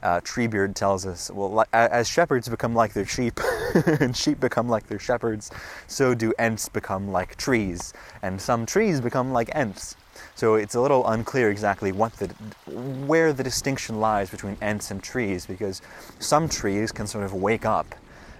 [0.01, 3.39] uh, Treebeard tells us, well, as shepherds become like their sheep,
[3.99, 5.51] and sheep become like their shepherds,
[5.87, 9.95] so do Ents become like trees, and some trees become like Ents.
[10.39, 12.27] So it's a little unclear exactly what the,
[12.71, 15.81] where the distinction lies between Ents and trees, because
[16.19, 17.93] some trees can sort of wake up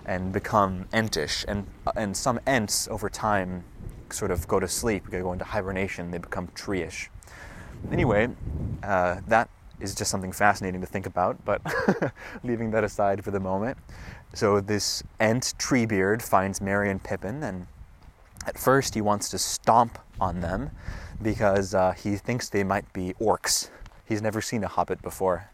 [0.06, 3.66] and become Entish, and and some Ents over time
[4.12, 7.10] sort of go to sleep, they go into hibernation, they become treeish.
[7.92, 8.30] Anyway,
[8.82, 9.50] uh, that
[9.82, 11.62] is just something fascinating to think about, but
[12.46, 13.78] leaving that aside for the moment.
[14.34, 17.68] So this Ent Treebeard finds Merry and Pippin, and
[18.46, 20.72] at first he wants to stomp on them
[21.22, 23.70] because uh, he thinks they might be orcs.
[24.06, 25.50] He's never seen a hobbit before.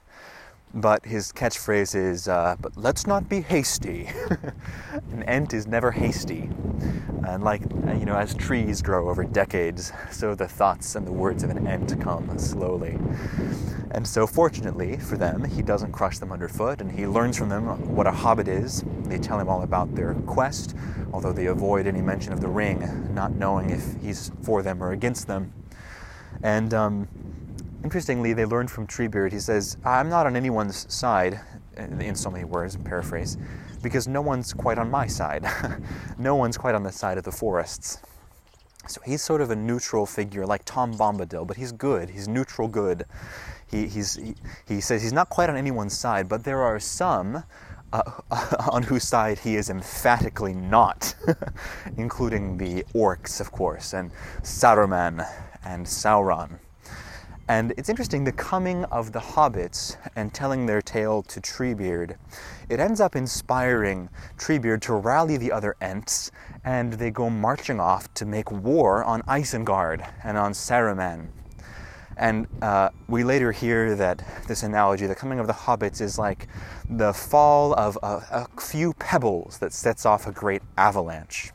[0.75, 4.09] But his catchphrase is, uh, but let's not be hasty.
[5.11, 6.49] An Ent is never hasty.
[7.25, 11.13] And like, uh, you know, as trees grow over decades, so the thoughts and the
[11.13, 12.99] words of an Ent come slowly.
[13.91, 17.95] And so, fortunately for them, he doesn't crush them underfoot, and he learns from them
[17.95, 18.83] what a hobbit is.
[19.03, 20.75] They tell him all about their quest,
[21.13, 24.91] although they avoid any mention of the ring, not knowing if he's for them or
[24.91, 25.53] against them.
[26.43, 27.07] And um,
[27.85, 31.39] interestingly, they learned from Treebeard, he says, I'm not on anyone's side,
[31.77, 33.37] in so many words, paraphrase,
[33.83, 35.45] because no one's quite on my side.
[36.17, 37.99] no one's quite on the side of the forests.
[38.87, 42.09] So he's sort of a neutral figure, like Tom Bombadil, but he's good.
[42.09, 43.05] He's neutral good.
[43.69, 44.01] He, he,
[44.67, 47.43] he says he's not quite on anyone's side, but there are some
[47.93, 48.01] uh,
[48.71, 51.13] on whose side he is emphatically not,
[51.97, 54.09] including the orcs, of course, and
[54.41, 55.23] Saruman
[55.63, 56.57] and Sauron.
[57.47, 62.17] And it's interesting, the coming of the hobbits and telling their tale to Treebeard,
[62.69, 66.31] it ends up inspiring Treebeard to rally the other Ents,
[66.63, 71.27] and they go marching off to make war on Isengard and on Saruman.
[72.17, 76.47] And uh, we later hear that this analogy, the coming of the hobbits, is like
[76.89, 81.51] the fall of a, a few pebbles that sets off a great avalanche.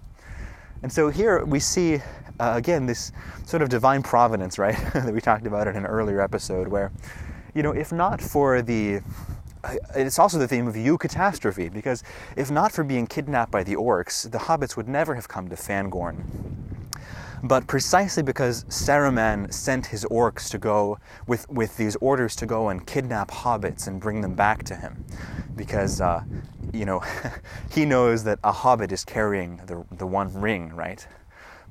[0.83, 1.97] And so here we see,
[2.39, 3.13] uh, again, this
[3.45, 6.91] sort of divine providence, right, that we talked about in an earlier episode, where,
[7.55, 9.01] you know, if not for the
[9.63, 12.03] uh, it's also the theme of eucatastrophe, because
[12.37, 15.57] if not for being kidnapped by the orcs, the hobbits would never have come to
[15.57, 16.25] Fangorn.
[17.43, 22.69] But precisely because Saruman sent his orcs to go with, with these orders to go
[22.69, 25.05] and kidnap hobbits and bring them back to him,
[25.57, 26.23] because uh,
[26.73, 27.03] you know
[27.71, 31.07] he knows that a hobbit is carrying the the one ring, right?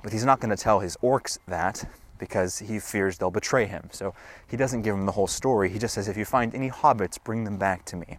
[0.02, 1.86] But he's not going to tell his orcs that
[2.18, 3.90] because he fears they'll betray him.
[3.92, 4.14] So
[4.48, 5.70] he doesn't give them the whole story.
[5.70, 8.18] He just says, "If you find any hobbits, bring them back to me."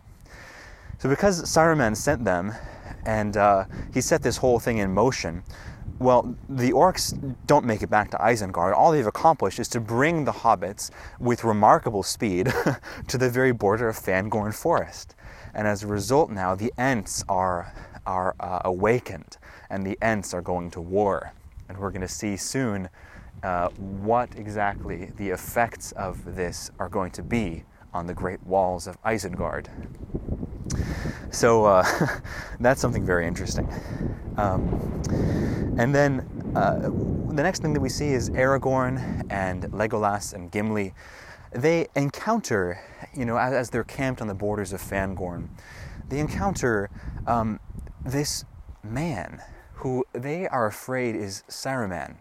[0.98, 2.52] So because Saruman sent them,
[3.04, 5.42] and uh, he set this whole thing in motion,
[6.00, 8.74] well, the orcs don't make it back to Isengard.
[8.74, 12.50] All they've accomplished is to bring the hobbits with remarkable speed
[13.08, 15.14] to the very border of Fangorn Forest.
[15.52, 17.74] And as a result, now the Ents are,
[18.06, 19.36] are uh, awakened
[19.68, 21.34] and the Ents are going to war.
[21.68, 22.88] And we're going to see soon
[23.42, 28.86] uh, what exactly the effects of this are going to be on the great walls
[28.86, 29.68] of Isengard.
[31.30, 31.86] So uh,
[32.60, 33.68] that's something very interesting.
[34.36, 35.02] Um,
[35.78, 40.94] and then uh, the next thing that we see is Aragorn and Legolas and Gimli.
[41.52, 42.80] They encounter,
[43.14, 45.48] you know, as, as they're camped on the borders of Fangorn,
[46.08, 46.90] they encounter
[47.26, 47.60] um,
[48.04, 48.44] this
[48.82, 49.42] man
[49.74, 52.16] who they are afraid is Saruman.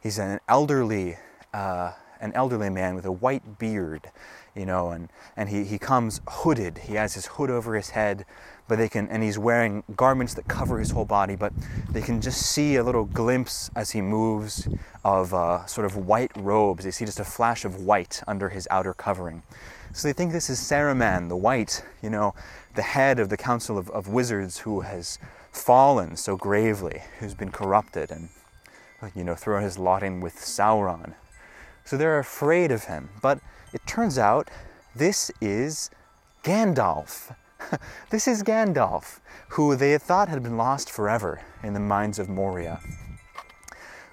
[0.00, 1.16] He's an elderly,
[1.52, 4.10] uh, an elderly man with a white beard,
[4.54, 6.78] you know, and, and he, he comes hooded.
[6.78, 8.24] He has his hood over his head,
[8.66, 11.52] but they can, and he's wearing garments that cover his whole body, but
[11.90, 14.68] they can just see a little glimpse as he moves
[15.04, 16.84] of uh, sort of white robes.
[16.84, 19.42] They see just a flash of white under his outer covering.
[19.92, 22.34] So they think this is Saruman, the white, you know,
[22.74, 25.18] the head of the Council of, of Wizards who has
[25.50, 28.28] fallen so gravely, who's been corrupted and,
[29.14, 31.14] you know, thrown his lot in with Sauron.
[31.84, 33.08] So they're afraid of him.
[33.22, 33.40] But
[33.72, 34.50] it turns out
[34.94, 35.90] this is
[36.42, 37.34] Gandalf.
[38.10, 42.28] this is Gandalf, who they had thought had been lost forever in the mines of
[42.28, 42.80] Moria.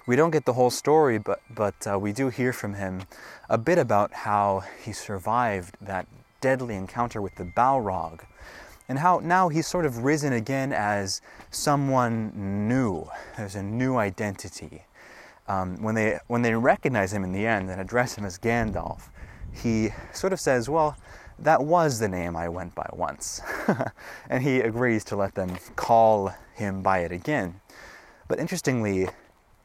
[0.06, 3.02] We don't get the whole story, but, but uh, we do hear from him
[3.48, 6.06] a bit about how he survived that
[6.40, 8.20] deadly encounter with the Balrog,
[8.88, 13.08] and how now he's sort of risen again as someone new.
[13.36, 14.84] There's a new identity.
[15.48, 19.08] Um, when, they, when they recognize him in the end and address him as Gandalf,
[19.62, 20.96] he sort of says, Well,
[21.38, 23.40] that was the name I went by once.
[24.30, 27.60] and he agrees to let them call him by it again.
[28.28, 29.08] But interestingly,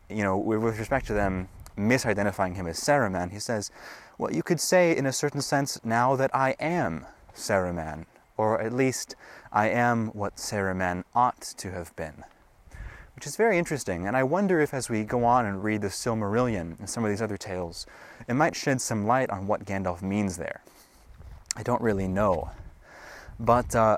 [0.10, 3.72] you know, with respect to them misidentifying him as Saruman, he says,
[4.18, 8.06] Well, you could say in a certain sense now that I am Saruman,
[8.38, 9.16] or at least
[9.52, 12.24] I am what Saruman ought to have been.
[13.22, 15.90] Which is very interesting, and I wonder if as we go on and read the
[15.90, 17.86] Silmarillion and some of these other tales,
[18.28, 20.64] it might shed some light on what Gandalf means there.
[21.56, 22.50] I don't really know.
[23.40, 23.98] But uh,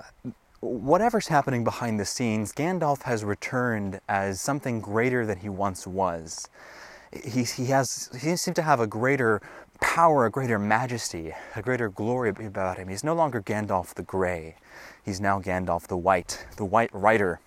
[0.59, 6.49] whatever's happening behind the scenes, Gandalf has returned as something greater than he once was.
[7.13, 9.41] He, he, has, he seems to have a greater
[9.79, 12.89] power, a greater majesty, a greater glory about him.
[12.89, 14.57] He's no longer Gandalf the Grey.
[15.01, 17.39] He's now Gandalf the White, the White Rider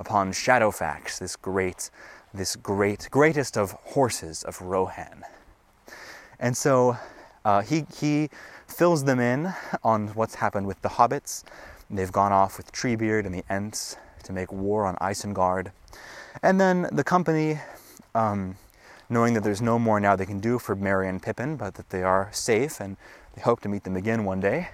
[0.00, 1.90] upon Shadowfax, this great,
[2.32, 5.22] this great, greatest of horses of Rohan.
[6.40, 6.96] And so
[7.44, 8.30] uh, he, he
[8.66, 9.52] fills them in
[9.84, 11.44] on what's happened with the hobbits.
[11.90, 15.70] They've gone off with Treebeard and the Ents to make war on Isengard.
[16.42, 17.60] And then the company,
[18.14, 18.56] um,
[19.10, 21.90] knowing that there's no more now they can do for Merry and Pippin, but that
[21.90, 22.96] they are safe and
[23.34, 24.70] they hope to meet them again one day,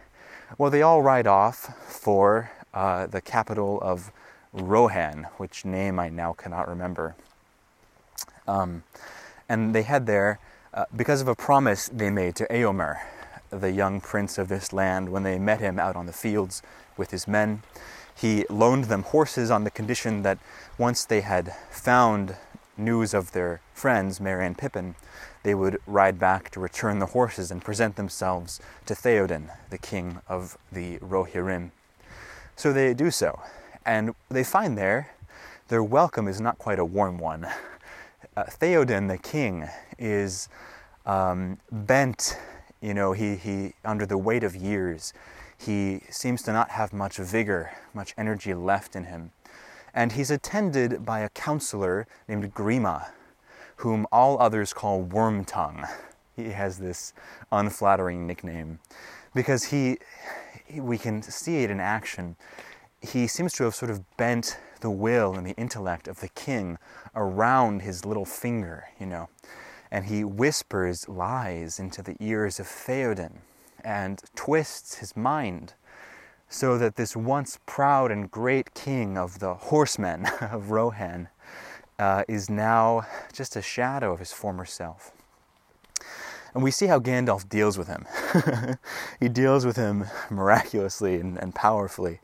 [0.57, 4.13] well, they all ride off for uh, the capital of
[4.57, 7.15] Rohan, which name I now cannot remember.
[8.49, 8.83] Um,
[9.49, 10.39] and they head there
[10.75, 12.99] uh, because of a promise they made to Eomer,
[13.51, 16.63] the young prince of this land, when they met him out on the fields
[16.97, 17.63] with his men.
[18.15, 20.39] He loaned them horses on the condition that
[20.79, 22.37] once they had found
[22.77, 24.95] news of their friends, Merry and Pippin,
[25.43, 30.21] they would ride back to return the horses and present themselves to Theoden, the king
[30.29, 31.71] of the Rohirrim.
[32.57, 33.41] So they do so,
[33.87, 35.13] and they find there
[35.69, 37.47] their welcome is not quite a warm one.
[38.37, 39.69] Uh, Theoden, the king,
[39.99, 40.49] is
[41.07, 42.39] um, bent,
[42.81, 45.13] you know, he, he, under the weight of years,
[45.59, 49.33] he seems to not have much vigor, much energy left in him.
[49.95, 53.07] And he's attended by a counselor named Grima,
[53.77, 55.89] whom all others call Wormtongue.
[56.37, 57.15] He has this
[57.51, 58.79] unflattering nickname
[59.35, 59.99] because he,
[60.75, 62.37] we can see it in action.
[63.13, 66.79] He seems to have sort of bent the will and the intellect of the king
[67.15, 69.29] around his little finger, you know
[69.91, 73.39] and he whispers lies into the ears of Theoden
[73.85, 75.75] and twists his mind
[76.49, 81.29] so that this once proud and great king of the horsemen of Rohan
[81.99, 85.13] uh, is now just a shadow of his former self.
[86.55, 88.07] And we see how Gandalf deals with him.
[89.21, 92.21] he deals with him miraculously and, and powerfully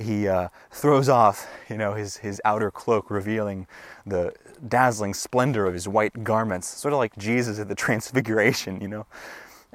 [0.00, 3.66] he uh, throws off, you know, his, his outer cloak, revealing
[4.06, 4.32] the
[4.66, 9.06] dazzling splendor of his white garments, sort of like Jesus at the Transfiguration, you know.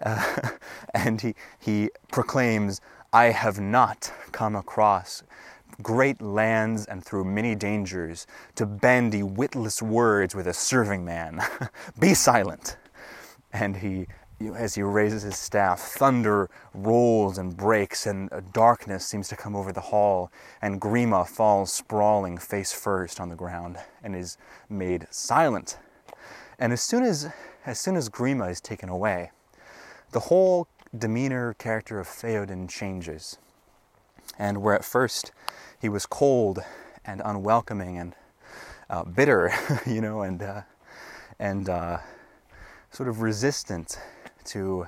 [0.02, 0.50] Uh,
[0.94, 2.82] and he, he proclaims,
[3.14, 5.24] I have not come across
[5.82, 11.42] great lands and through many dangers to bandy witless words with a serving man.
[12.00, 12.78] Be silent.
[13.52, 14.08] And he
[14.42, 19.56] as he raises his staff, thunder rolls and breaks, and a darkness seems to come
[19.56, 20.32] over the hall,
[20.62, 24.38] and Grima falls sprawling face first on the ground and is
[24.70, 25.78] made silent.
[26.60, 27.30] And as soon as,
[27.66, 29.32] as soon as Grima is taken away,
[30.12, 30.68] the whole
[30.98, 33.38] demeanor, character of Theoden changes.
[34.38, 35.32] And where at first
[35.80, 36.60] he was cold
[37.06, 38.16] and unwelcoming and
[38.90, 39.52] uh, bitter,
[39.86, 40.62] you know, and uh,
[41.40, 41.98] and uh,
[42.92, 44.00] sort of resistant
[44.46, 44.88] to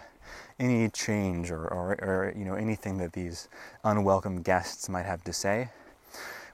[0.59, 3.47] any change or, or, or, you know anything that these
[3.83, 5.69] unwelcome guests might have to say.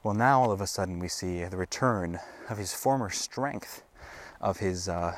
[0.04, 3.84] Well, now all of a sudden we see the return of his former strength,
[4.42, 5.16] of his uh,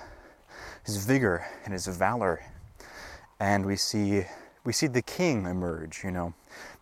[0.86, 2.44] his vigor and his valor,
[3.40, 4.26] and we see
[4.64, 6.04] we see the king emerge.
[6.04, 6.34] You know,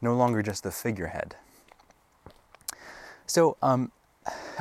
[0.02, 1.36] no longer just the figurehead.
[3.26, 3.92] So, um,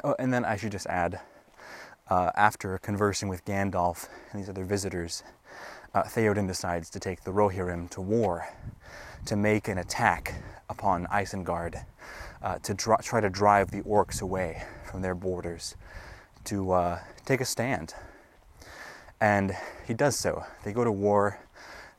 [0.05, 1.21] oh, and then I should just add,
[2.09, 5.23] uh, after conversing with Gandalf and these other visitors,
[5.95, 8.49] uh, Theoden decides to take the Rohirrim to war,
[9.27, 10.35] to make an attack
[10.69, 11.85] upon Isengard,
[12.43, 15.77] uh, to dr- try to drive the orcs away from their borders,
[16.45, 17.95] to uh, take a stand.
[19.21, 20.45] And he does so.
[20.65, 21.39] They go to war.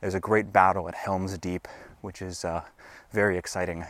[0.00, 1.66] There's a great battle at Helm's Deep,
[2.02, 2.62] which is uh,
[3.12, 3.86] very exciting.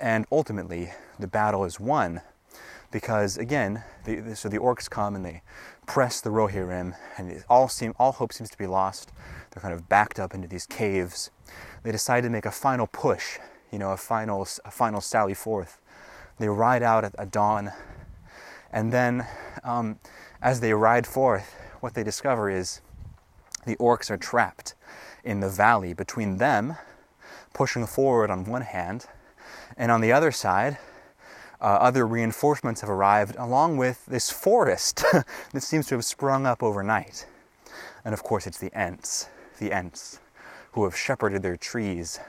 [0.00, 2.22] And ultimately, the battle is won
[2.90, 5.42] because, again, the, so the orcs come and they
[5.86, 9.12] press the Rohirrim, and all seem all hope seems to be lost.
[9.50, 11.30] They're kind of backed up into these caves.
[11.82, 13.38] They decide to make a final push,
[13.70, 15.80] you know, a final a final sally forth.
[16.38, 17.72] They ride out at, at dawn,
[18.72, 19.26] and then
[19.62, 19.98] um,
[20.42, 22.80] as they ride forth, what they discover is
[23.66, 24.74] the orcs are trapped
[25.22, 26.76] in the valley between them,
[27.52, 29.06] pushing forward on one hand,
[29.76, 30.78] and on the other side,
[31.64, 35.02] uh, other reinforcements have arrived, along with this forest
[35.52, 37.26] that seems to have sprung up overnight.
[38.04, 40.20] And of course, it's the Ents, the Ents,
[40.72, 42.20] who have shepherded their trees,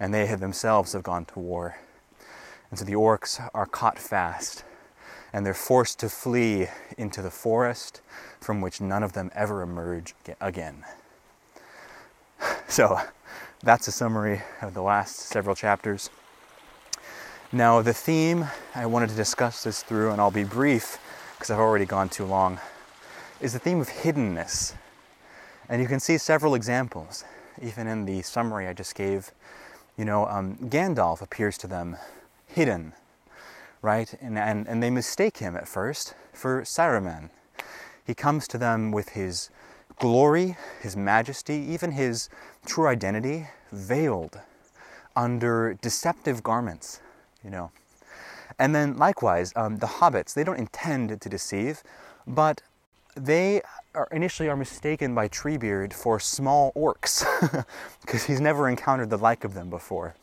[0.00, 1.76] and they have themselves have gone to war.
[2.70, 4.64] And so the orcs are caught fast,
[5.34, 8.00] and they're forced to flee into the forest
[8.40, 10.84] from which none of them ever emerge again.
[12.68, 12.98] So
[13.62, 16.08] that's a summary of the last several chapters.
[17.54, 20.98] Now, the theme, I wanted to discuss this through, and I'll be brief
[21.34, 22.58] because I've already gone too long,
[23.42, 24.72] is the theme of hiddenness.
[25.68, 27.24] And you can see several examples,
[27.60, 29.32] even in the summary I just gave.
[29.98, 31.98] You know, um, Gandalf appears to them
[32.46, 32.94] hidden,
[33.82, 34.14] right?
[34.22, 37.28] And, and, and they mistake him at first for Saruman.
[38.02, 39.50] He comes to them with his
[39.98, 42.30] glory, his majesty, even his
[42.64, 44.40] true identity veiled
[45.14, 47.00] under deceptive garments
[47.44, 47.70] you know.
[48.58, 51.82] And then likewise, um, the hobbits, they don't intend to deceive,
[52.26, 52.62] but
[53.16, 53.62] they
[53.94, 57.24] are initially are mistaken by Treebeard for small orcs,
[58.00, 60.14] because he's never encountered the like of them before.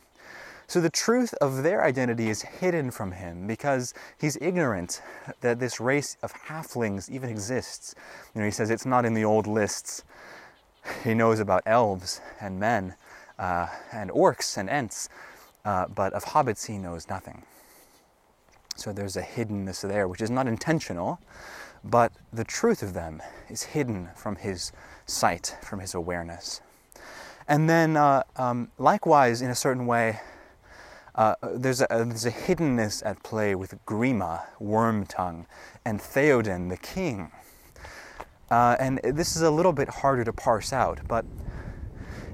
[0.70, 5.02] So the truth of their identity is hidden from him because he's ignorant
[5.40, 7.96] that this race of halflings even exists.
[8.34, 10.04] You know, he says it's not in the old lists.
[11.02, 12.94] He knows about elves and men
[13.36, 15.08] uh, and orcs and ents,
[15.64, 17.42] uh, but of hobbits he knows nothing.
[18.76, 21.20] So there's a hiddenness there, which is not intentional,
[21.84, 24.72] but the truth of them is hidden from his
[25.06, 26.60] sight, from his awareness.
[27.46, 30.20] And then, uh, um, likewise, in a certain way,
[31.14, 35.46] uh, there's, a, there's a hiddenness at play with Grima, Wormtongue,
[35.84, 37.32] and Theoden, the king.
[38.50, 41.24] Uh, and this is a little bit harder to parse out, but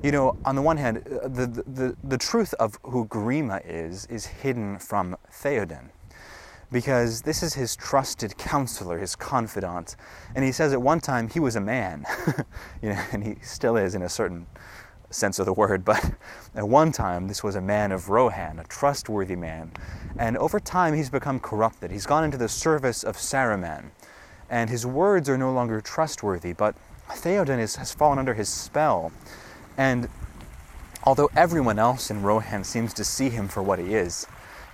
[0.02, 4.06] you know, on the one hand, uh, the, the, the truth of who Grima is
[4.06, 5.90] is hidden from Theoden
[6.72, 9.96] because this is his trusted counselor, his confidant.
[10.34, 12.04] And he says at one time he was a man,
[12.82, 14.46] you know, and he still is in a certain
[15.10, 16.12] sense of the word, but
[16.54, 19.70] at one time this was a man of Rohan, a trustworthy man.
[20.18, 21.90] And over time he's become corrupted.
[21.90, 23.90] He's gone into the service of Saruman,
[24.50, 26.74] and his words are no longer trustworthy, but
[27.08, 29.12] Theoden is, has fallen under his spell.
[29.76, 30.08] And
[31.04, 34.26] although everyone else in Rohan seems to see him for what he is,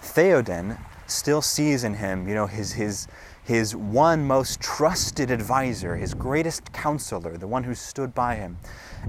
[0.03, 3.07] Theoden still sees in him, you know, his, his,
[3.45, 8.57] his one most trusted advisor, his greatest counselor, the one who stood by him.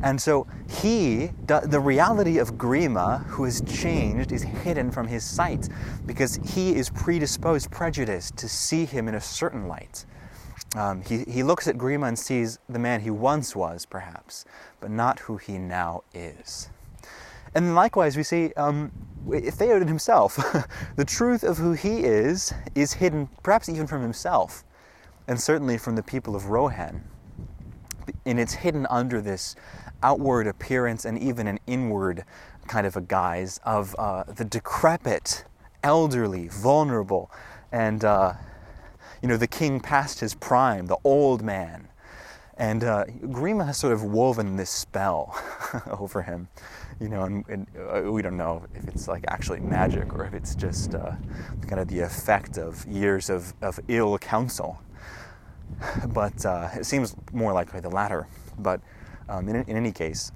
[0.02, 5.70] And so he, the reality of Grima, who has changed, is hidden from his sight
[6.06, 10.06] because he is predisposed, prejudiced to see him in a certain light.
[10.76, 14.46] Um, he, he looks at Grima and sees the man he once was, perhaps,
[14.80, 16.70] but not who he now is.
[17.56, 18.92] And likewise, we see um,
[19.28, 20.36] Theoden himself.
[20.96, 24.64] the truth of who he is is hidden, perhaps even from himself,
[25.28, 27.04] and certainly from the people of Rohan.
[28.26, 29.56] And it's hidden under this
[30.02, 32.26] outward appearance and even an inward
[32.68, 35.46] kind of a guise of uh, the decrepit,
[35.84, 37.30] elderly, vulnerable,
[37.72, 38.34] and uh,
[39.24, 41.88] you know, the king past his prime, the old man.
[42.58, 45.42] And uh, Grima has sort of woven this spell
[45.90, 46.50] over him,
[47.00, 50.34] you know, and, and uh, we don't know if it's like actually magic or if
[50.34, 51.14] it's just uh,
[51.68, 54.80] kind of the effect of years of, of ill counsel.
[56.10, 58.28] But uh, it seems more likely the latter.
[58.60, 58.82] But
[59.30, 60.34] um, in, in any case,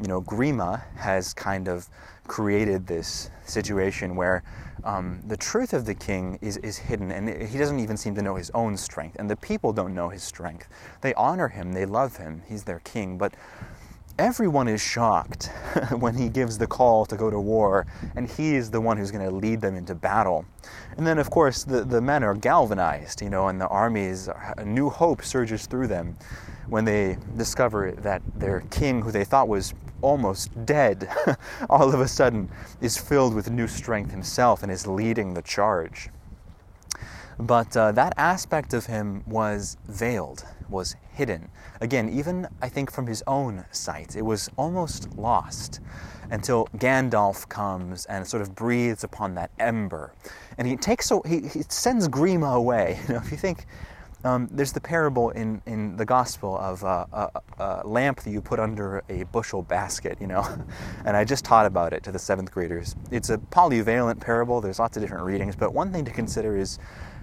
[0.00, 1.88] you know, Grima has kind of
[2.26, 4.42] created this situation where
[4.84, 8.22] um, the truth of the king is, is hidden, and he doesn't even seem to
[8.22, 10.68] know his own strength, and the people don't know his strength.
[11.00, 13.34] They honor him, they love him, he's their king, but
[14.18, 15.46] everyone is shocked
[15.98, 19.10] when he gives the call to go to war, and he is the one who's
[19.10, 20.44] going to lead them into battle.
[20.96, 24.64] And then, of course, the, the men are galvanized, you know, and the armies, a
[24.64, 26.16] new hope surges through them
[26.68, 31.08] when they discover that their king, who they thought was almost dead,
[31.70, 32.48] all of a sudden
[32.80, 36.10] is filled with new strength himself and is leading the charge.
[37.38, 41.50] But uh, that aspect of him was veiled, was hidden.
[41.80, 45.80] Again, even I think from his own sight, it was almost lost
[46.30, 50.12] until Gandalf comes and sort of breathes upon that ember.
[50.56, 52.98] And he takes, he, he sends Grima away.
[53.06, 53.66] You know, if you think
[54.26, 58.40] um, there's the parable in, in the gospel of uh, a, a, lamp that you
[58.40, 60.44] put under a bushel basket, you know.
[61.04, 62.96] and I just taught about it to the seventh graders.
[63.12, 66.80] It's a polyvalent parable, there's lots of different readings, but one thing to consider is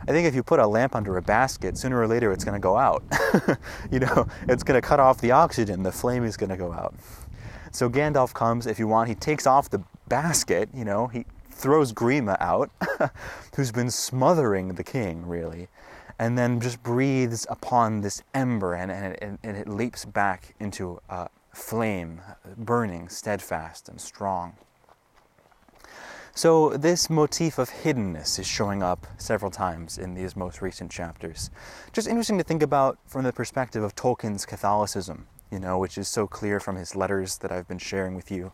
[0.07, 2.55] I think if you put a lamp under a basket, sooner or later it's going
[2.55, 3.03] to go out.
[3.91, 6.71] you know, it's going to cut off the oxygen, the flame is going to go
[6.71, 6.95] out.
[7.71, 11.91] So Gandalf comes, if you want, he takes off the basket, you know, he throws
[11.91, 12.71] Grima out,
[13.55, 15.67] who's been smothering the king, really
[16.19, 20.99] and then just breathes upon this ember and, and, it, and it leaps back into
[21.09, 22.21] a flame,
[22.57, 24.55] burning, steadfast, and strong.
[26.35, 31.51] So, this motif of hiddenness is showing up several times in these most recent chapters.
[31.91, 36.07] Just interesting to think about from the perspective of Tolkien's Catholicism, you know, which is
[36.07, 38.51] so clear from his letters that I've been sharing with you.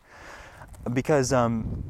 [0.93, 1.83] Because um,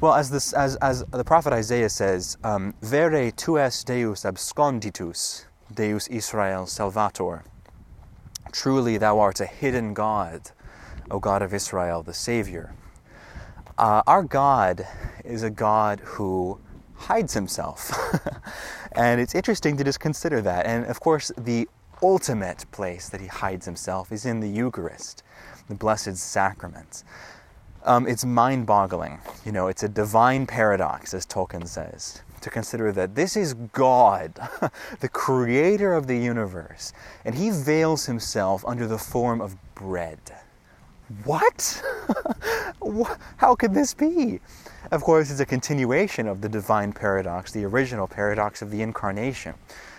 [0.00, 6.08] well, as, this, as, as the prophet Isaiah says, um, Vere tu Deus absconditus, Deus
[6.08, 7.42] Israel salvator.
[8.52, 10.50] Truly thou art a hidden God,
[11.10, 12.74] O God of Israel, the Savior.
[13.78, 14.86] Uh, our God
[15.24, 16.60] is a God who
[16.94, 17.90] hides himself.
[18.92, 20.66] and it's interesting to just consider that.
[20.66, 21.66] And of course, the
[22.02, 25.22] ultimate place that he hides himself is in the Eucharist,
[25.68, 27.04] the Blessed Sacrament.
[27.86, 29.18] Um, it's mind boggling.
[29.44, 34.32] You know, it's a divine paradox, as Tolkien says, to consider that this is God,
[35.00, 36.94] the creator of the universe,
[37.26, 40.18] and he veils himself under the form of bread.
[41.24, 41.82] What?
[43.36, 44.40] How could this be?
[44.90, 49.54] Of course, it's a continuation of the divine paradox, the original paradox of the incarnation.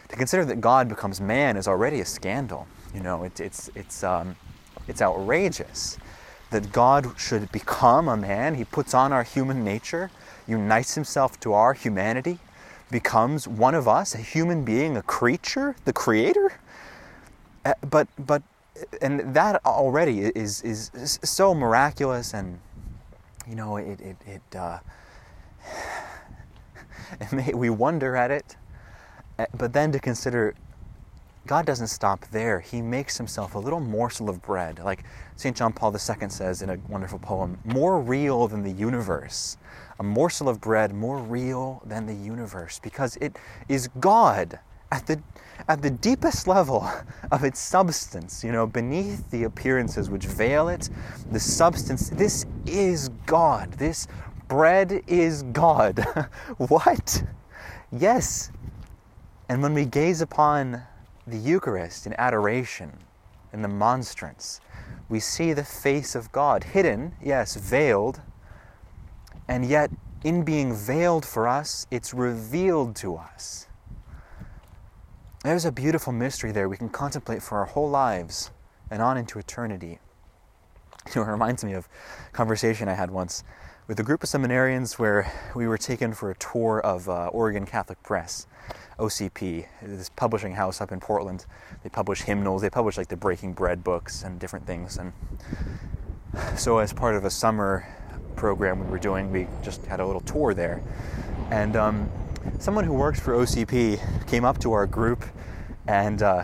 [0.09, 2.65] To consider that God becomes man is already a scandal.
[2.95, 4.35] You know, it, it's, it's, um,
[4.87, 5.99] it's outrageous
[6.51, 8.55] that God should become a man.
[8.55, 10.11] He puts on our human nature,
[10.47, 12.39] unites himself to our humanity,
[12.91, 16.53] becomes one of us, a human being, a creature, the creator.
[17.65, 18.43] Uh, but, but,
[19.01, 22.59] and that already is, is, so miraculous and,
[23.47, 24.79] you know, it, it, it, uh,
[27.19, 28.55] it may, we wonder at it.
[29.37, 30.53] Uh, but then to consider
[31.47, 32.59] God doesn't stop there.
[32.59, 34.79] He makes himself a little morsel of bread.
[34.79, 35.03] Like
[35.35, 35.55] St.
[35.55, 39.57] John Paul II says in a wonderful poem, more real than the universe.
[39.99, 43.37] A morsel of bread more real than the universe because it
[43.69, 44.59] is God
[44.91, 45.21] at the
[45.67, 46.89] at the deepest level
[47.31, 50.89] of its substance, you know, beneath the appearances which veil it,
[51.31, 53.71] the substance, this is God.
[53.73, 54.07] This
[54.47, 56.05] bread is God.
[56.57, 57.23] what?
[57.91, 58.51] Yes.
[59.47, 60.81] And when we gaze upon
[61.27, 62.91] the Eucharist in adoration,
[63.51, 64.61] in the monstrance,
[65.09, 68.21] we see the face of God, hidden, yes, veiled,
[69.47, 69.91] and yet
[70.23, 73.67] in being veiled for us, it's revealed to us.
[75.43, 78.49] There's a beautiful mystery there we can contemplate for our whole lives
[78.89, 79.99] and on into eternity.
[81.07, 81.87] You know, it reminds me of
[82.27, 83.43] a conversation I had once
[83.87, 87.65] with a group of seminarians where we were taken for a tour of uh, Oregon
[87.65, 88.47] Catholic Press.
[88.99, 91.45] OCP, this publishing house up in Portland.
[91.83, 94.97] They publish hymnals, they publish like the Breaking Bread books and different things.
[94.97, 95.11] And
[96.55, 97.85] so, as part of a summer
[98.35, 100.81] program we were doing, we just had a little tour there.
[101.51, 102.09] And um,
[102.59, 105.25] someone who works for OCP came up to our group,
[105.87, 106.43] and uh,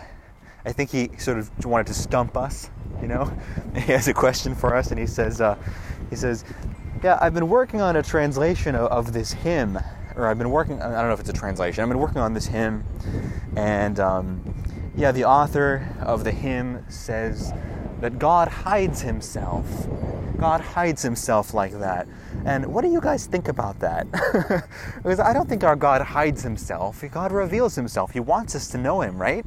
[0.64, 2.70] I think he sort of wanted to stump us.
[3.00, 3.32] You know,
[3.74, 5.56] he has a question for us, and he says, uh,
[6.10, 6.44] he says,
[7.02, 9.78] "Yeah, I've been working on a translation of, of this hymn."
[10.16, 10.80] or I've been working.
[10.82, 11.82] I don't know if it's a translation.
[11.82, 12.84] I've been working on this hymn,
[13.56, 14.54] and um,
[14.94, 17.52] yeah, the author of the hymn says
[18.00, 19.66] that God hides himself.
[20.38, 22.08] God hides himself like that.
[22.44, 24.10] And what do you guys think about that?
[24.96, 27.04] because I don't think our God hides himself.
[27.12, 28.10] God reveals himself.
[28.10, 29.46] He wants us to know him, right?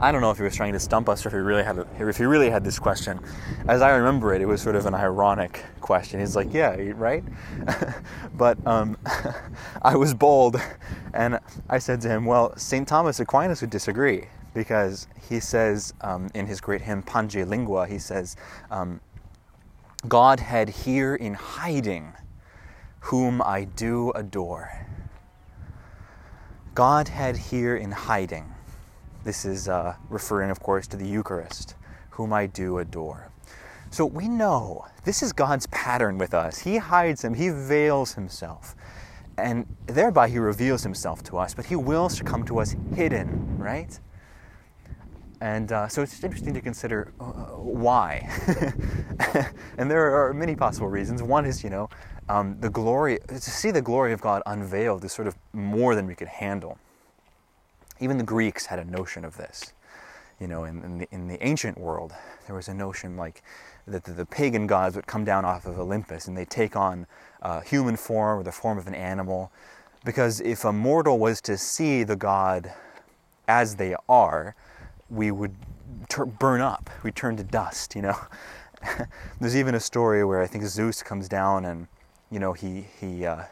[0.00, 1.84] I don't know if he was trying to stump us or if he really had
[1.98, 3.20] if he really had this question.
[3.68, 6.20] As I remember it, it was sort of an ironic question.
[6.20, 7.24] He's like, "Yeah, right,"
[8.34, 8.96] but um,
[9.82, 10.60] I was bold,
[11.12, 11.38] and
[11.68, 16.46] I said to him, "Well, Saint Thomas Aquinas would disagree because he says um, in
[16.46, 18.36] his great hymn Pange Lingua, he says."
[18.70, 19.00] Um,
[20.06, 22.12] Godhead here in hiding
[23.00, 24.86] whom I do adore.
[26.74, 28.53] Godhead here in hiding.
[29.24, 31.76] This is uh, referring, of course, to the Eucharist,
[32.10, 33.30] whom I do adore.
[33.90, 36.58] So we know this is God's pattern with us.
[36.58, 38.74] He hides him, He veils Himself.
[39.38, 43.56] And thereby He reveals Himself to us, but He wills to come to us hidden,
[43.56, 43.98] right?
[45.40, 47.24] And uh, so it's interesting to consider uh,
[47.56, 48.28] why.
[49.78, 51.22] and there are many possible reasons.
[51.22, 51.88] One is, you know,
[52.28, 56.06] um, the glory, to see the glory of God unveiled is sort of more than
[56.06, 56.78] we could handle.
[58.04, 59.72] Even the Greeks had a notion of this.
[60.38, 62.12] You know, in, in, the, in the ancient world,
[62.46, 63.42] there was a notion like
[63.86, 67.06] that the, the, pagan gods would come down off of Olympus and they take on
[67.64, 69.50] human form or the form of an animal.
[70.04, 72.70] Because if a mortal was to see the god
[73.48, 74.54] as they are,
[75.08, 75.54] we would
[76.10, 76.90] ter- burn up.
[77.02, 78.18] We turn to dust, you know.
[79.40, 81.88] There's even a story where I think Zeus comes down and,
[82.30, 83.44] you know, he, he uh,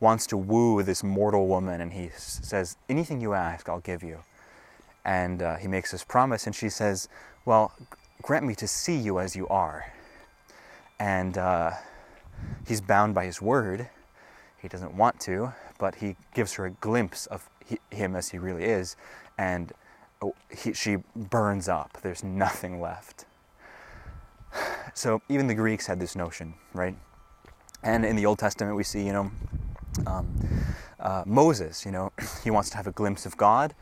[0.00, 4.18] wants to woo this mortal woman and he says, Anything you ask, I'll give you.
[5.04, 7.08] And uh, he makes this promise and she says,
[7.44, 7.72] Well,
[8.22, 9.92] grant me to see you as you are.
[10.98, 11.72] And uh,
[12.66, 13.88] he's bound by his word.
[14.60, 18.38] He doesn't want to, but he gives her a glimpse of he, him as he
[18.38, 18.96] really is.
[19.36, 19.72] And
[20.20, 21.98] Oh, he, she burns up.
[22.02, 23.24] There's nothing left.
[24.94, 26.96] So even the Greeks had this notion, right?
[27.84, 29.30] And in the Old Testament, we see, you know,
[30.06, 30.34] um,
[31.00, 32.12] uh, Moses, you know,
[32.44, 33.74] he wants to have a glimpse of God.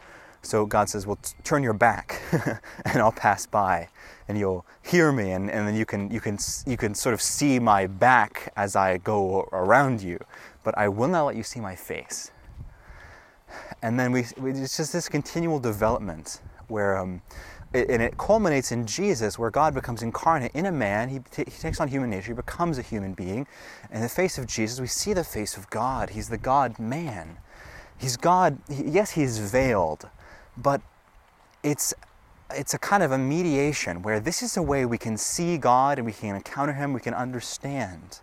[0.42, 2.20] So God says, well, t- turn your back
[2.84, 3.88] and I'll pass by
[4.28, 7.22] and you'll hear me and, and then you can, you, can, you can sort of
[7.22, 10.20] see my back as I go around you,
[10.62, 12.30] but I will not let you see my face
[13.82, 17.22] and then we, we, it's just this continual development where um,
[17.76, 21.08] and it culminates in Jesus where God becomes incarnate in a man.
[21.08, 22.28] He, t- he takes on human nature.
[22.28, 23.46] He becomes a human being.
[23.90, 26.10] In the face of Jesus we see the face of God.
[26.10, 27.38] He's the God man.
[27.98, 28.58] He's God.
[28.68, 30.08] Yes, he, yes he's veiled
[30.56, 30.80] but
[31.62, 31.94] it's
[32.54, 35.98] it's a kind of a mediation where this is a way we can see God
[35.98, 36.92] and we can encounter him.
[36.92, 38.20] We can understand.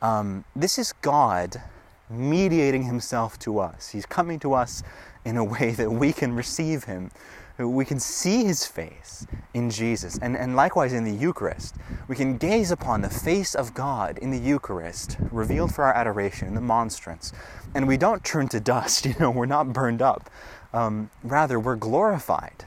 [0.00, 1.60] Um, this is God
[2.08, 3.90] mediating himself to us.
[3.90, 4.82] He's coming to us
[5.26, 7.10] in a way that we can receive him.
[7.56, 10.18] We can see his face in Jesus.
[10.18, 11.76] And, and likewise in the Eucharist,
[12.08, 16.48] we can gaze upon the face of God in the Eucharist, revealed for our adoration
[16.48, 17.32] in the monstrance.
[17.72, 20.28] And we don't turn to dust, you know, we're not burned up.
[20.72, 22.64] Um, rather, we're glorified.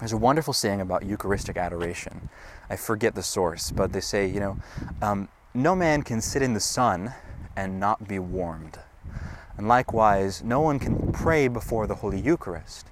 [0.00, 2.28] There's a wonderful saying about Eucharistic adoration.
[2.68, 4.56] I forget the source, but they say, you know,
[5.00, 7.14] um, no man can sit in the sun
[7.54, 8.80] and not be warmed.
[9.56, 12.88] And likewise, no one can pray before the Holy Eucharist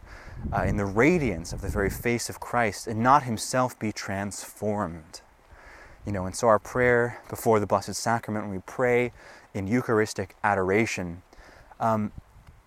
[0.53, 5.21] uh, in the radiance of the very face of Christ and not himself be transformed.
[6.07, 9.13] You know, and so our prayer before the Blessed Sacrament, when we pray
[9.55, 11.23] in Eucharistic adoration,
[11.81, 12.13] um,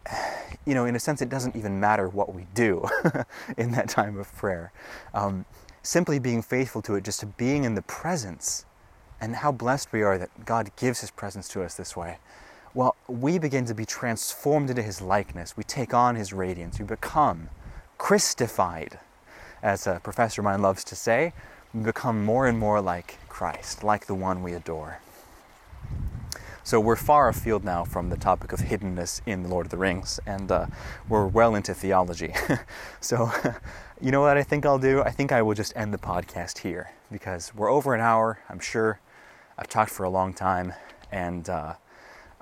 [0.66, 2.86] you know, in a sense, it doesn't even matter what we do
[3.58, 4.72] in that time of prayer.
[5.14, 5.46] Um,
[5.84, 8.66] simply being faithful to it, just to being in the presence
[9.22, 12.18] and how blessed we are that God gives His presence to us this way.
[12.74, 15.56] Well, we begin to be transformed into His likeness.
[15.56, 16.80] We take on His radiance.
[16.80, 17.50] We become
[17.98, 19.00] Christified,
[19.64, 21.34] as a professor of mine loves to say.
[21.74, 25.00] We become more and more like Christ, like the one we adore.
[26.64, 29.78] So we're far afield now from the topic of hiddenness in The Lord of the
[29.78, 30.66] Rings, and uh,
[31.08, 32.34] we're well into theology.
[33.02, 33.32] so,
[34.02, 35.02] you know what I think I'll do?
[35.04, 38.40] I think I will just end the podcast here because we're over an hour.
[38.50, 39.00] I'm sure
[39.60, 40.74] I've talked for a long time,
[41.12, 41.76] and uh,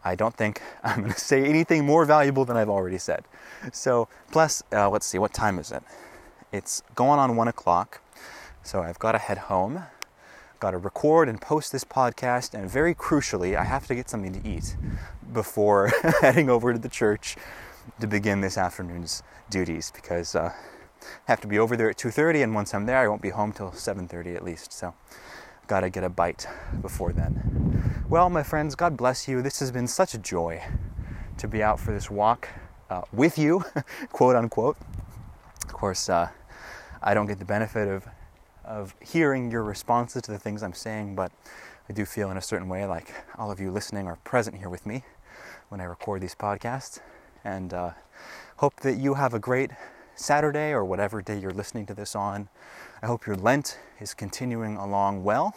[0.03, 3.23] I don't think I'm going to say anything more valuable than I've already said.
[3.71, 5.83] So, plus, uh, let's see, what time is it?
[6.51, 8.01] It's going on one o'clock,
[8.61, 9.83] so I've got to head home.
[10.59, 14.39] Got to record and post this podcast, and very crucially, I have to get something
[14.39, 14.77] to eat
[15.33, 17.35] before heading over to the church
[17.99, 22.43] to begin this afternoon's duties because uh, I have to be over there at 2:30,
[22.43, 24.71] and once I'm there, I won't be home till 7:30 at least.
[24.71, 24.93] So
[25.67, 26.47] got to get a bite
[26.81, 27.92] before then.
[28.13, 29.41] Well, my friends, God bless you.
[29.41, 30.63] This has been such a joy
[31.39, 32.47] to be out for this walk
[32.91, 33.65] uh, with you,
[34.11, 34.77] quote unquote.
[35.65, 36.29] Of course, uh,
[37.01, 38.05] I don't get the benefit of
[38.65, 41.31] of hearing your responses to the things I'm saying, but
[41.89, 44.69] I do feel in a certain way like all of you listening are present here
[44.69, 45.03] with me
[45.69, 46.99] when I record these podcasts,
[47.43, 47.93] and uh,
[48.57, 49.71] hope that you have a great
[50.13, 52.47] Saturday or whatever day you're listening to this on.
[53.01, 55.55] I hope your Lent is continuing along well,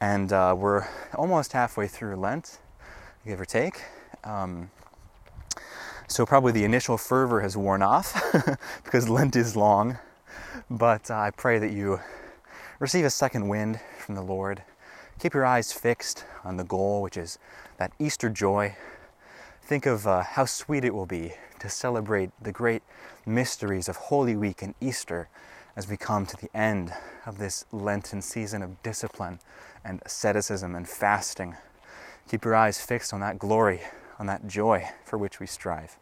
[0.00, 2.58] and uh, we're almost halfway through Lent,
[3.26, 3.82] give or take.
[4.24, 4.70] Um,
[6.06, 8.22] so probably the initial fervor has worn off
[8.84, 9.98] because Lent is long,
[10.70, 12.00] but uh, I pray that you
[12.78, 14.62] receive a second wind from the Lord.
[15.18, 17.38] Keep your eyes fixed on the goal, which is
[17.78, 18.76] that Easter joy.
[19.62, 22.82] Think of uh, how sweet it will be to celebrate the great
[23.26, 25.28] mysteries of Holy Week and Easter
[25.76, 26.92] as we come to the end
[27.26, 29.40] of this Lenten season of discipline
[29.84, 31.56] and asceticism and fasting.
[32.28, 33.82] Keep your eyes fixed on that glory
[34.18, 35.96] on that joy for which we strive.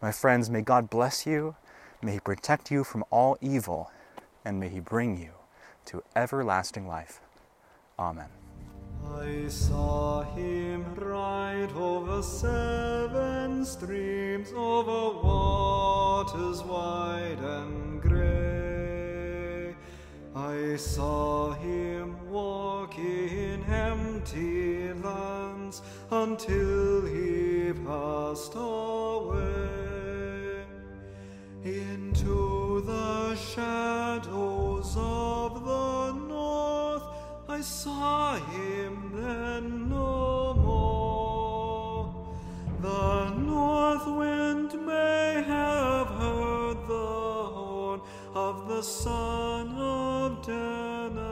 [0.00, 1.56] My friends, may God bless you,
[2.02, 3.90] may He protect you from all evil,
[4.44, 5.32] and may He bring you
[5.86, 7.20] to everlasting life.
[7.98, 8.28] Amen.
[9.06, 18.09] I saw him ride over seven streams, over waters wide and grey.
[20.34, 29.40] I saw him walk in empty lands until he passed away
[31.64, 37.02] into the shadows of the north.
[37.48, 42.14] I saw him then no more.
[42.80, 44.86] The north wind
[48.80, 51.29] the son of Dana.